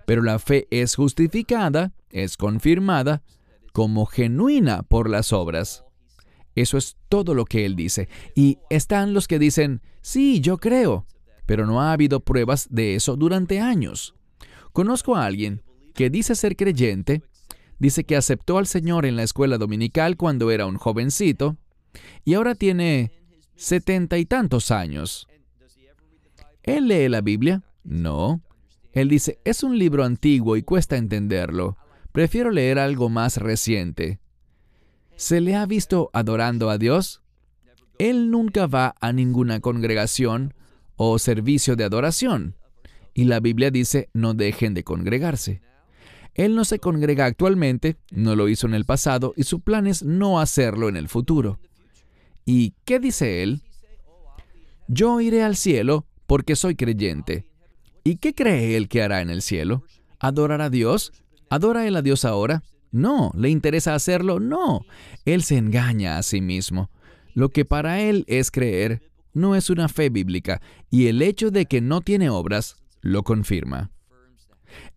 Pero 0.07 0.23
la 0.23 0.39
fe 0.39 0.67
es 0.71 0.97
justificada, 0.97 1.93
es 2.11 2.37
confirmada 2.37 3.23
como 3.73 4.07
genuina 4.07 4.83
por 4.83 5.11
las 5.11 5.33
obras. 5.33 5.85
Eso 6.55 6.79
es 6.79 6.97
todo 7.09 7.35
lo 7.35 7.45
que 7.45 7.65
él 7.65 7.75
dice. 7.75 8.09
Y 8.35 8.59
están 8.71 9.15
los 9.15 9.27
que 9.27 9.39
dicen, 9.39 9.83
sí, 10.03 10.41
yo 10.41 10.59
creo, 10.59 11.07
pero 11.47 11.67
no 11.67 11.83
ha 11.83 11.93
habido 11.93 12.21
pruebas 12.21 12.69
de 12.71 12.95
eso 12.95 13.17
durante 13.17 13.61
años. 13.61 14.15
Conozco 14.73 15.17
a 15.17 15.25
alguien 15.25 15.63
que 15.95 16.11
dice 16.11 16.35
ser 16.35 16.57
creyente, 16.57 17.23
dice 17.79 18.05
que 18.05 18.17
aceptó 18.17 18.59
al 18.59 18.67
Señor 18.67 19.07
en 19.07 19.17
la 19.17 19.23
escuela 19.23 19.59
dominical 19.59 20.17
cuando 20.17 20.51
era 20.51 20.67
un 20.67 20.77
jovencito, 20.77 21.57
y 22.25 22.35
ahora 22.35 22.55
tiene 22.55 23.13
setenta 23.57 24.19
y 24.19 24.27
tantos 24.27 24.71
años. 24.71 25.29
¿Él 26.63 26.89
lee 26.89 27.09
la 27.09 27.21
Biblia? 27.21 27.63
No. 27.85 28.41
Él 28.95 29.09
dice, 29.09 29.39
es 29.45 29.63
un 29.63 29.79
libro 29.79 30.05
antiguo 30.05 30.57
y 30.57 30.63
cuesta 30.63 30.97
entenderlo. 30.97 31.77
Prefiero 32.13 32.51
leer 32.51 32.79
algo 32.79 33.09
más 33.09 33.39
reciente. 33.39 34.21
¿Se 35.17 35.41
le 35.41 35.57
ha 35.57 35.67
visto 35.67 36.11
adorando 36.13 36.71
a 36.71 36.79
Dios? 36.79 37.23
Él 37.99 38.31
nunca 38.31 38.67
va 38.67 38.95
a 39.01 39.13
ninguna 39.13 39.61
congregación 39.61 40.55
o 40.97 41.19
servicio 41.19 41.75
de 41.75 41.85
adoración. 41.85 42.55
Y 43.15 43.25
la 43.25 43.41
Biblia 43.41 43.71
dice, 43.71 44.09
no 44.13 44.35
dejen 44.35 44.75
de 44.75 44.85
congregarse. 44.85 45.61
Él 46.35 46.55
no 46.55 46.65
se 46.65 46.81
congrega 46.81 47.27
actualmente, 47.27 47.97
no 48.11 48.35
lo 48.35 48.49
hizo 48.49 48.67
en 48.67 48.75
el 48.75 48.85
pasado 48.85 49.35
y 49.37 49.45
su 49.45 49.61
plan 49.61 49.87
es 49.87 50.03
no 50.03 50.41
hacerlo 50.41 50.89
en 50.89 50.97
el 50.97 51.09
futuro. 51.09 51.61
¿Y 52.45 52.75
qué 52.85 52.99
dice 52.99 53.43
él? 53.43 53.63
Yo 54.89 55.21
iré 55.21 55.43
al 55.43 55.57
cielo 55.57 56.07
porque 56.27 56.57
soy 56.57 56.75
creyente. 56.75 57.47
¿Y 58.05 58.17
qué 58.17 58.35
cree 58.35 58.77
él 58.77 58.89
que 58.89 59.03
hará 59.03 59.23
en 59.23 59.31
el 59.31 59.41
cielo? 59.41 59.83
¿Adorar 60.21 60.61
a 60.61 60.69
Dios? 60.69 61.13
¿Adora 61.49 61.87
él 61.87 61.97
a 61.97 62.03
Dios 62.03 62.27
ahora? 62.27 62.63
No. 62.91 63.33
¿Le 63.35 63.49
interesa 63.49 63.95
hacerlo? 63.95 64.41
No. 64.41 64.85
Él 65.25 65.43
se 65.43 65.57
engaña 65.57 66.19
a 66.19 66.23
sí 66.23 66.43
mismo. 66.43 66.91
Lo 67.33 67.49
que 67.49 67.65
para 67.65 68.03
él 68.03 68.25
es 68.29 68.51
creer 68.51 69.11
no 69.33 69.57
es 69.57 69.71
una 69.71 69.89
fe 69.89 70.11
bíblica 70.11 70.61
y 70.91 71.09
el 71.09 71.23
hecho 71.23 71.51
de 71.51 71.67
que 71.67 71.81
no 71.81 72.03
tiene 72.03 72.29
obras 72.29 72.77
lo 73.01 73.23
confirma. 73.23 73.91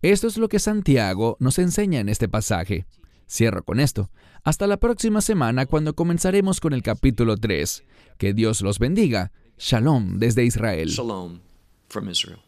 Esto 0.02 0.26
es 0.26 0.36
lo 0.36 0.48
que 0.48 0.58
Santiago 0.58 1.36
nos 1.40 1.58
enseña 1.58 2.00
en 2.00 2.08
este 2.08 2.28
pasaje. 2.28 2.86
Cierro 3.28 3.64
con 3.64 3.80
esto. 3.80 4.10
Hasta 4.44 4.66
la 4.66 4.76
próxima 4.76 5.20
semana 5.20 5.66
cuando 5.66 5.94
comenzaremos 5.94 6.60
con 6.60 6.72
el 6.72 6.82
capítulo 6.82 7.36
3. 7.36 7.84
Que 8.18 8.34
Dios 8.34 8.60
los 8.60 8.78
bendiga. 8.78 9.32
Shalom 9.58 10.18
desde 10.18 10.44
Israel. 10.44 10.88
Shalom 10.88 11.40
from 11.88 12.08
Israel. 12.10 12.47